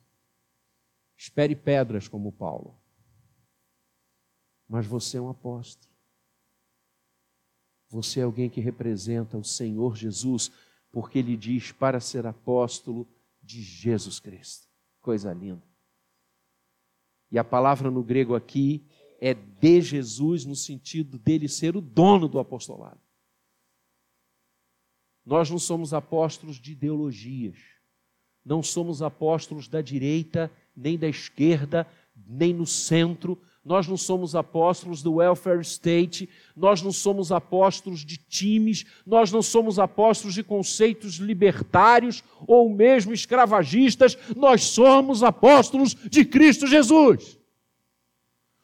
espere 1.16 1.56
pedras 1.56 2.08
como 2.08 2.32
Paulo. 2.32 2.76
Mas 4.68 4.86
você 4.86 5.16
é 5.16 5.20
um 5.20 5.30
apóstolo. 5.30 5.90
Você 7.88 8.20
é 8.20 8.22
alguém 8.22 8.50
que 8.50 8.60
representa 8.60 9.38
o 9.38 9.44
Senhor 9.44 9.96
Jesus, 9.96 10.52
porque 10.92 11.18
ele 11.18 11.36
diz 11.36 11.72
para 11.72 12.00
ser 12.00 12.26
apóstolo 12.26 13.08
de 13.50 13.62
Jesus 13.62 14.20
Cristo. 14.20 14.68
Coisa 15.00 15.32
linda. 15.32 15.62
E 17.30 17.38
a 17.38 17.44
palavra 17.44 17.90
no 17.90 18.02
grego 18.02 18.34
aqui 18.34 18.86
é 19.20 19.34
de 19.34 19.80
Jesus, 19.80 20.44
no 20.44 20.56
sentido 20.56 21.18
dele 21.18 21.48
ser 21.48 21.76
o 21.76 21.80
dono 21.80 22.28
do 22.28 22.38
apostolado. 22.38 23.00
Nós 25.24 25.50
não 25.50 25.58
somos 25.58 25.92
apóstolos 25.92 26.56
de 26.56 26.72
ideologias, 26.72 27.58
não 28.44 28.62
somos 28.62 29.02
apóstolos 29.02 29.68
da 29.68 29.82
direita, 29.82 30.50
nem 30.74 30.98
da 30.98 31.08
esquerda, 31.08 31.86
nem 32.16 32.54
no 32.54 32.66
centro, 32.66 33.40
nós 33.64 33.86
não 33.86 33.96
somos 33.96 34.34
apóstolos 34.34 35.02
do 35.02 35.14
welfare 35.14 35.60
state, 35.60 36.28
nós 36.56 36.80
não 36.80 36.92
somos 36.92 37.30
apóstolos 37.30 38.04
de 38.04 38.16
times, 38.16 38.84
nós 39.06 39.30
não 39.30 39.42
somos 39.42 39.78
apóstolos 39.78 40.34
de 40.34 40.42
conceitos 40.42 41.14
libertários 41.16 42.24
ou 42.46 42.70
mesmo 42.70 43.12
escravagistas, 43.12 44.16
nós 44.36 44.62
somos 44.62 45.22
apóstolos 45.22 45.94
de 45.94 46.24
Cristo 46.24 46.66
Jesus. 46.66 47.38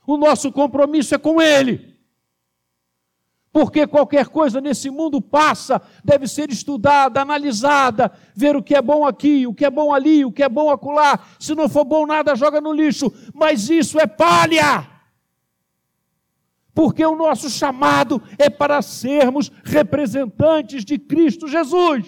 O 0.07 0.17
nosso 0.17 0.53
compromisso 0.53 1.15
é 1.15 1.19
com 1.19 1.43
Ele 1.43 1.96
porque 3.57 3.87
qualquer 3.87 4.29
coisa 4.29 4.61
nesse 4.61 4.91
mundo 4.91 5.19
passa, 5.19 5.81
deve 6.05 6.29
ser 6.29 6.51
estudada, 6.51 7.23
analisada, 7.23 8.13
ver 8.35 8.55
o 8.55 8.63
que 8.63 8.75
é 8.75 8.83
bom 8.83 9.07
aqui, 9.07 9.47
o 9.47 9.55
que 9.55 9.65
é 9.65 9.71
bom 9.71 9.95
ali, 9.95 10.27
o 10.27 10.31
que 10.31 10.43
é 10.43 10.49
bom 10.51 10.69
acolá. 10.69 11.19
Se 11.41 11.55
não 11.55 11.67
for 11.67 11.83
bom 11.83 12.05
nada, 12.05 12.37
joga 12.37 12.61
no 12.61 12.71
lixo. 12.71 13.11
Mas 13.33 13.71
isso 13.71 13.99
é 13.99 14.07
palha. 14.07 14.87
Porque 16.75 17.03
o 17.03 17.17
nosso 17.17 17.49
chamado 17.49 18.23
é 18.37 18.51
para 18.51 18.83
sermos 18.83 19.51
representantes 19.65 20.85
de 20.85 20.99
Cristo 20.99 21.49
Jesus. 21.49 22.05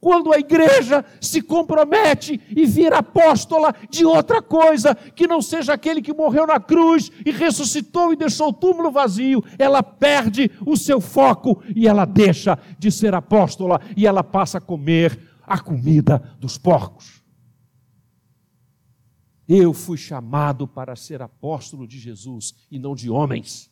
Quando 0.00 0.32
a 0.32 0.38
igreja 0.38 1.04
se 1.20 1.42
compromete 1.42 2.40
e 2.48 2.64
vira 2.64 2.98
apóstola 2.98 3.74
de 3.90 4.04
outra 4.04 4.40
coisa, 4.40 4.94
que 4.94 5.26
não 5.26 5.42
seja 5.42 5.72
aquele 5.72 6.00
que 6.00 6.14
morreu 6.14 6.46
na 6.46 6.60
cruz 6.60 7.10
e 7.26 7.32
ressuscitou 7.32 8.12
e 8.12 8.16
deixou 8.16 8.50
o 8.50 8.52
túmulo 8.52 8.92
vazio, 8.92 9.42
ela 9.58 9.82
perde 9.82 10.50
o 10.64 10.76
seu 10.76 11.00
foco 11.00 11.62
e 11.74 11.88
ela 11.88 12.04
deixa 12.04 12.56
de 12.78 12.92
ser 12.92 13.12
apóstola 13.12 13.80
e 13.96 14.06
ela 14.06 14.22
passa 14.22 14.58
a 14.58 14.60
comer 14.60 15.18
a 15.42 15.58
comida 15.58 16.18
dos 16.38 16.56
porcos. 16.56 17.20
Eu 19.48 19.72
fui 19.72 19.96
chamado 19.96 20.68
para 20.68 20.94
ser 20.94 21.22
apóstolo 21.22 21.88
de 21.88 21.98
Jesus 21.98 22.54
e 22.70 22.78
não 22.78 22.94
de 22.94 23.10
homens, 23.10 23.68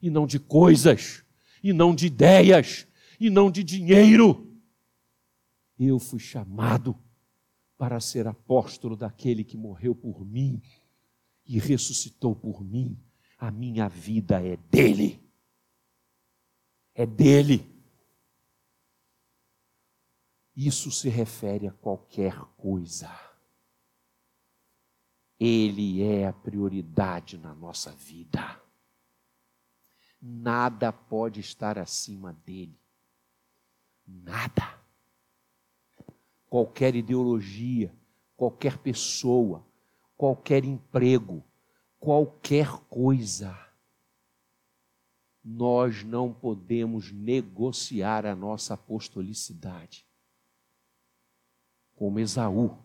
e 0.00 0.08
não 0.08 0.26
de 0.26 0.38
coisas, 0.38 1.22
e 1.62 1.72
não 1.72 1.94
de 1.94 2.06
ideias, 2.06 2.86
e 3.18 3.28
não 3.28 3.50
de 3.50 3.62
dinheiro 3.62 4.49
eu 5.86 5.98
fui 5.98 6.18
chamado 6.18 6.94
para 7.78 7.98
ser 8.00 8.26
apóstolo 8.26 8.94
daquele 8.94 9.42
que 9.42 9.56
morreu 9.56 9.94
por 9.94 10.24
mim 10.26 10.62
e 11.46 11.58
ressuscitou 11.58 12.36
por 12.36 12.62
mim. 12.62 13.02
A 13.38 13.50
minha 13.50 13.88
vida 13.88 14.44
é 14.44 14.56
dele. 14.56 15.18
É 16.94 17.06
dele. 17.06 17.66
Isso 20.54 20.90
se 20.90 21.08
refere 21.08 21.66
a 21.66 21.72
qualquer 21.72 22.38
coisa. 22.58 23.10
Ele 25.38 26.02
é 26.02 26.26
a 26.26 26.32
prioridade 26.34 27.38
na 27.38 27.54
nossa 27.54 27.90
vida. 27.92 28.60
Nada 30.20 30.92
pode 30.92 31.40
estar 31.40 31.78
acima 31.78 32.34
dele. 32.34 32.78
Nada 34.06 34.79
qualquer 36.50 36.96
ideologia, 36.96 37.96
qualquer 38.36 38.76
pessoa, 38.78 39.64
qualquer 40.16 40.64
emprego, 40.64 41.44
qualquer 42.00 42.68
coisa. 42.88 43.56
Nós 45.42 46.02
não 46.02 46.34
podemos 46.34 47.12
negociar 47.12 48.26
a 48.26 48.34
nossa 48.34 48.74
apostolicidade. 48.74 50.04
Como 51.94 52.18
Esaú, 52.18 52.76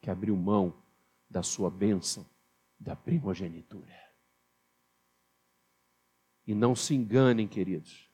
que 0.00 0.10
abriu 0.10 0.36
mão 0.36 0.82
da 1.28 1.42
sua 1.42 1.70
bênção, 1.70 2.26
da 2.80 2.96
primogenitura. 2.96 4.00
E 6.46 6.54
não 6.54 6.74
se 6.74 6.94
enganem, 6.94 7.46
queridos. 7.46 8.11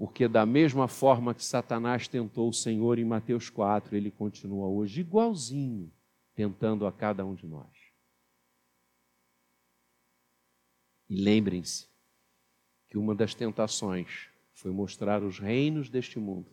Porque, 0.00 0.26
da 0.26 0.46
mesma 0.46 0.88
forma 0.88 1.34
que 1.34 1.44
Satanás 1.44 2.08
tentou 2.08 2.48
o 2.48 2.54
Senhor 2.54 2.98
em 2.98 3.04
Mateus 3.04 3.50
4, 3.50 3.94
ele 3.94 4.10
continua 4.10 4.66
hoje 4.66 5.02
igualzinho, 5.02 5.92
tentando 6.34 6.86
a 6.86 6.90
cada 6.90 7.22
um 7.22 7.34
de 7.34 7.46
nós. 7.46 7.70
E 11.06 11.20
lembrem-se 11.22 11.86
que 12.88 12.96
uma 12.96 13.14
das 13.14 13.34
tentações 13.34 14.30
foi 14.54 14.70
mostrar 14.70 15.22
os 15.22 15.38
reinos 15.38 15.90
deste 15.90 16.18
mundo 16.18 16.50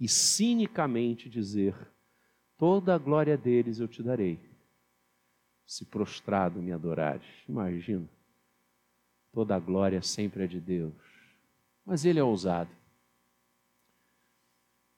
e 0.00 0.08
cinicamente 0.08 1.30
dizer: 1.30 1.76
toda 2.58 2.92
a 2.92 2.98
glória 2.98 3.38
deles 3.38 3.78
eu 3.78 3.86
te 3.86 4.02
darei, 4.02 4.40
se 5.64 5.84
prostrado 5.84 6.60
me 6.60 6.72
adorares. 6.72 7.28
Imagina, 7.48 8.10
toda 9.30 9.54
a 9.54 9.60
glória 9.60 10.02
sempre 10.02 10.42
é 10.42 10.46
de 10.48 10.58
Deus 10.58 11.11
mas 11.84 12.04
ele 12.04 12.18
é 12.18 12.24
ousado. 12.24 12.70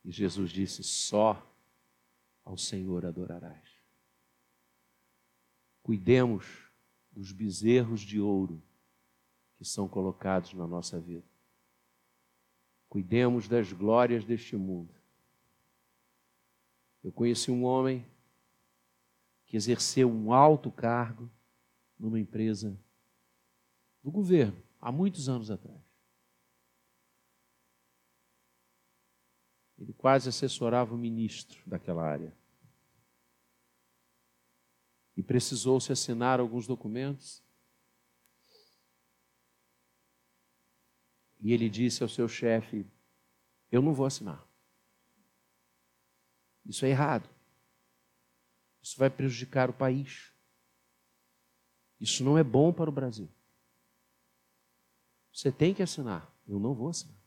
E 0.04 0.10
Jesus 0.10 0.50
disse: 0.50 0.82
só 0.82 1.44
ao 2.44 2.56
Senhor 2.56 3.06
adorarás. 3.06 3.68
Cuidemos 5.82 6.70
dos 7.10 7.32
bezerros 7.32 8.00
de 8.00 8.20
ouro 8.20 8.62
que 9.56 9.64
são 9.64 9.88
colocados 9.88 10.52
na 10.54 10.66
nossa 10.66 11.00
vida. 11.00 11.26
Cuidemos 12.88 13.48
das 13.48 13.72
glórias 13.72 14.24
deste 14.24 14.56
mundo. 14.56 14.94
Eu 17.02 17.12
conheci 17.12 17.50
um 17.50 17.64
homem 17.64 18.04
que 19.44 19.56
exerceu 19.56 20.10
um 20.10 20.32
alto 20.32 20.70
cargo 20.70 21.30
numa 21.98 22.18
empresa 22.18 22.78
do 24.02 24.10
governo, 24.10 24.60
há 24.80 24.90
muitos 24.90 25.28
anos 25.28 25.50
atrás. 25.50 25.83
Ele 29.84 29.92
quase 29.92 30.30
assessorava 30.30 30.94
o 30.94 30.98
ministro 30.98 31.60
daquela 31.66 32.02
área. 32.02 32.34
E 35.14 35.22
precisou 35.22 35.78
se 35.78 35.92
assinar 35.92 36.40
alguns 36.40 36.66
documentos. 36.66 37.42
E 41.38 41.52
ele 41.52 41.68
disse 41.68 42.02
ao 42.02 42.08
seu 42.08 42.26
chefe: 42.26 42.86
Eu 43.70 43.82
não 43.82 43.92
vou 43.92 44.06
assinar. 44.06 44.42
Isso 46.64 46.86
é 46.86 46.88
errado. 46.88 47.28
Isso 48.82 48.98
vai 48.98 49.10
prejudicar 49.10 49.68
o 49.68 49.74
país. 49.74 50.32
Isso 52.00 52.24
não 52.24 52.38
é 52.38 52.42
bom 52.42 52.72
para 52.72 52.88
o 52.88 52.92
Brasil. 52.92 53.28
Você 55.30 55.52
tem 55.52 55.74
que 55.74 55.82
assinar. 55.82 56.34
Eu 56.48 56.58
não 56.58 56.72
vou 56.72 56.88
assinar. 56.88 57.23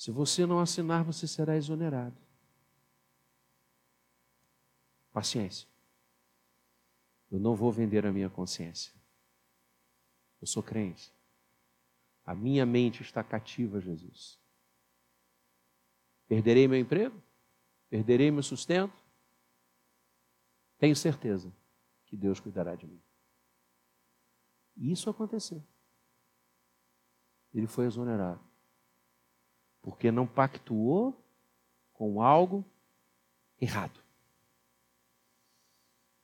Se 0.00 0.10
você 0.10 0.46
não 0.46 0.60
assinar, 0.60 1.04
você 1.04 1.28
será 1.28 1.58
exonerado. 1.58 2.16
Paciência. 5.12 5.68
Eu 7.30 7.38
não 7.38 7.54
vou 7.54 7.70
vender 7.70 8.06
a 8.06 8.10
minha 8.10 8.30
consciência. 8.30 8.94
Eu 10.40 10.46
sou 10.46 10.62
crente. 10.62 11.12
A 12.24 12.34
minha 12.34 12.64
mente 12.64 13.02
está 13.02 13.22
cativa 13.22 13.78
Jesus. 13.78 14.40
Perderei 16.26 16.66
meu 16.66 16.80
emprego? 16.80 17.22
Perderei 17.90 18.30
meu 18.30 18.42
sustento? 18.42 19.04
Tenho 20.78 20.96
certeza 20.96 21.54
que 22.06 22.16
Deus 22.16 22.40
cuidará 22.40 22.74
de 22.74 22.86
mim. 22.86 23.02
E 24.78 24.92
isso 24.92 25.10
aconteceu. 25.10 25.62
Ele 27.52 27.66
foi 27.66 27.84
exonerado 27.84 28.49
porque 29.82 30.10
não 30.10 30.26
pactuou 30.26 31.24
com 31.92 32.22
algo 32.22 32.64
errado. 33.60 33.98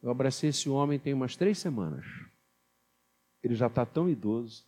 Eu 0.02 0.11
abracei 0.11 0.50
esse 0.50 0.68
homem 0.68 0.98
tem 0.98 1.12
umas 1.12 1.36
três 1.36 1.59
semanas. 1.59 2.04
Ele 3.42 3.54
já 3.54 3.66
está 3.66 3.84
tão 3.84 4.09
idoso, 4.09 4.66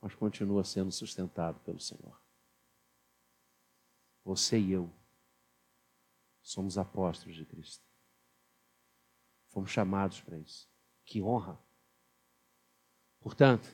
mas 0.00 0.14
continua 0.14 0.64
sendo 0.64 0.90
sustentado 0.90 1.58
pelo 1.60 1.80
Senhor. 1.80 2.20
Você 4.24 4.58
e 4.58 4.72
eu 4.72 4.90
somos 6.42 6.76
apóstolos 6.76 7.36
de 7.36 7.44
Cristo. 7.44 7.84
Fomos 9.48 9.70
chamados 9.70 10.20
para 10.20 10.38
isso. 10.38 10.68
Que 11.04 11.22
honra! 11.22 11.58
Portanto, 13.20 13.68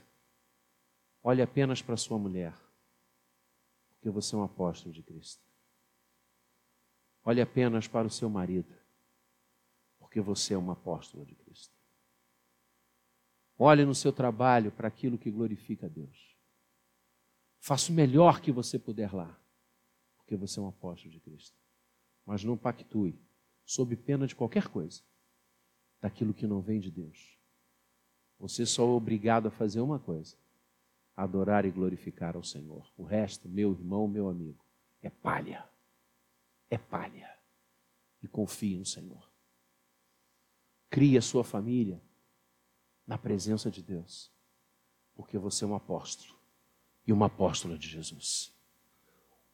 olhe 1.23 1.43
apenas 1.43 1.83
para 1.83 1.97
sua 1.97 2.19
mulher, 2.19 2.55
porque 3.91 4.11
você 4.11 4.35
é 4.35 4.39
um 4.39 4.45
apóstolo 4.45 4.93
de 4.93 5.03
Cristo. 5.03 5.43
Olhe 7.25 7.41
apenas 7.41 7.87
para 7.87 8.07
o 8.07 8.11
seu 8.11 8.31
marido, 8.31 8.75
porque 9.99 10.21
você 10.21 10.55
é 10.55 10.59
uma 10.59 10.73
apóstola 10.73 11.25
de 11.27 11.35
Cristo. 11.35 11.75
Olhe 13.59 13.85
no 13.85 13.95
seu 13.95 14.13
trabalho 14.13 14.71
para 14.71 14.89
aquilo 14.89 15.19
que 15.19 15.31
glorifica 15.31 15.87
a 15.87 15.89
Deus. 15.89 16.37
Faça 17.59 17.91
o 17.91 17.95
melhor 17.95 18.41
que 18.41 18.53
você 18.53 18.79
puder 18.79 19.13
lá, 19.13 19.39
porque 20.17 20.37
você 20.37 20.61
é 20.61 20.63
um 20.63 20.69
apóstolo 20.69 21.13
de 21.13 21.21
Cristo. 21.21 21.57
Mas 22.25 22.45
não 22.45 22.57
pactue, 22.57 23.21
sob 23.67 23.97
pena 23.97 24.27
de 24.27 24.37
qualquer 24.37 24.69
coisa, 24.69 25.03
daquilo 26.01 26.33
que 26.33 26.47
não 26.47 26.61
vem 26.61 26.79
de 26.79 26.91
Deus. 26.91 27.37
Você 28.39 28.65
só 28.65 28.85
é 28.85 28.91
obrigado 28.91 29.49
a 29.49 29.51
fazer 29.51 29.81
uma 29.81 29.99
coisa: 29.99 30.37
adorar 31.19 31.65
e 31.65 31.71
glorificar 31.73 32.37
ao 32.37 32.45
Senhor. 32.45 32.89
O 32.97 33.03
resto, 33.03 33.49
meu 33.49 33.73
irmão, 33.73 34.07
meu 34.07 34.29
amigo, 34.29 34.65
é 35.03 35.11
palha. 35.11 35.69
É 36.71 36.79
palha. 36.79 37.29
E 38.23 38.29
confie 38.29 38.79
no 38.79 38.87
Senhor. 38.87 39.29
Crie 40.89 41.19
a 41.19 41.23
sua 41.23 41.43
família 41.43 42.01
na 43.05 43.19
presença 43.19 43.69
de 43.69 43.83
Deus, 43.83 44.31
porque 45.17 45.37
você 45.37 45.65
é 45.65 45.67
um 45.67 45.75
apóstolo 45.75 46.39
e 47.05 47.13
uma 47.13 47.27
apóstola 47.27 47.77
de 47.77 47.89
Jesus. 47.89 48.55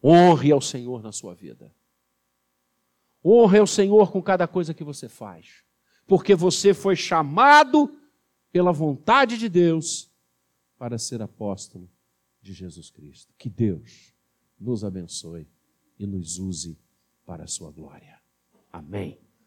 Honre 0.03 0.53
ao 0.53 0.61
Senhor 0.61 1.03
na 1.03 1.13
sua 1.13 1.35
vida. 1.35 1.75
Honre 3.25 3.59
ao 3.59 3.67
Senhor 3.67 4.13
com 4.13 4.23
cada 4.23 4.47
coisa 4.47 4.75
que 4.75 4.85
você 4.85 5.09
faz, 5.09 5.65
porque 6.07 6.35
você 6.35 6.75
foi 6.75 6.95
chamado 6.95 7.99
pela 8.53 8.71
vontade 8.71 9.39
de 9.39 9.49
Deus 9.49 10.14
para 10.85 10.99
ser 10.99 11.23
apóstolo 11.23 11.89
de 12.43 12.53
Jesus 12.53 12.91
Cristo. 12.91 13.33
Que 13.39 13.49
Deus 13.49 14.15
nos 14.61 14.85
abençoe 14.85 15.49
e 15.99 16.07
nos 16.07 16.39
use 16.39 16.79
para 17.25 17.45
a 17.45 17.47
sua 17.47 17.71
glória. 17.71 18.21
Amém. 18.71 19.24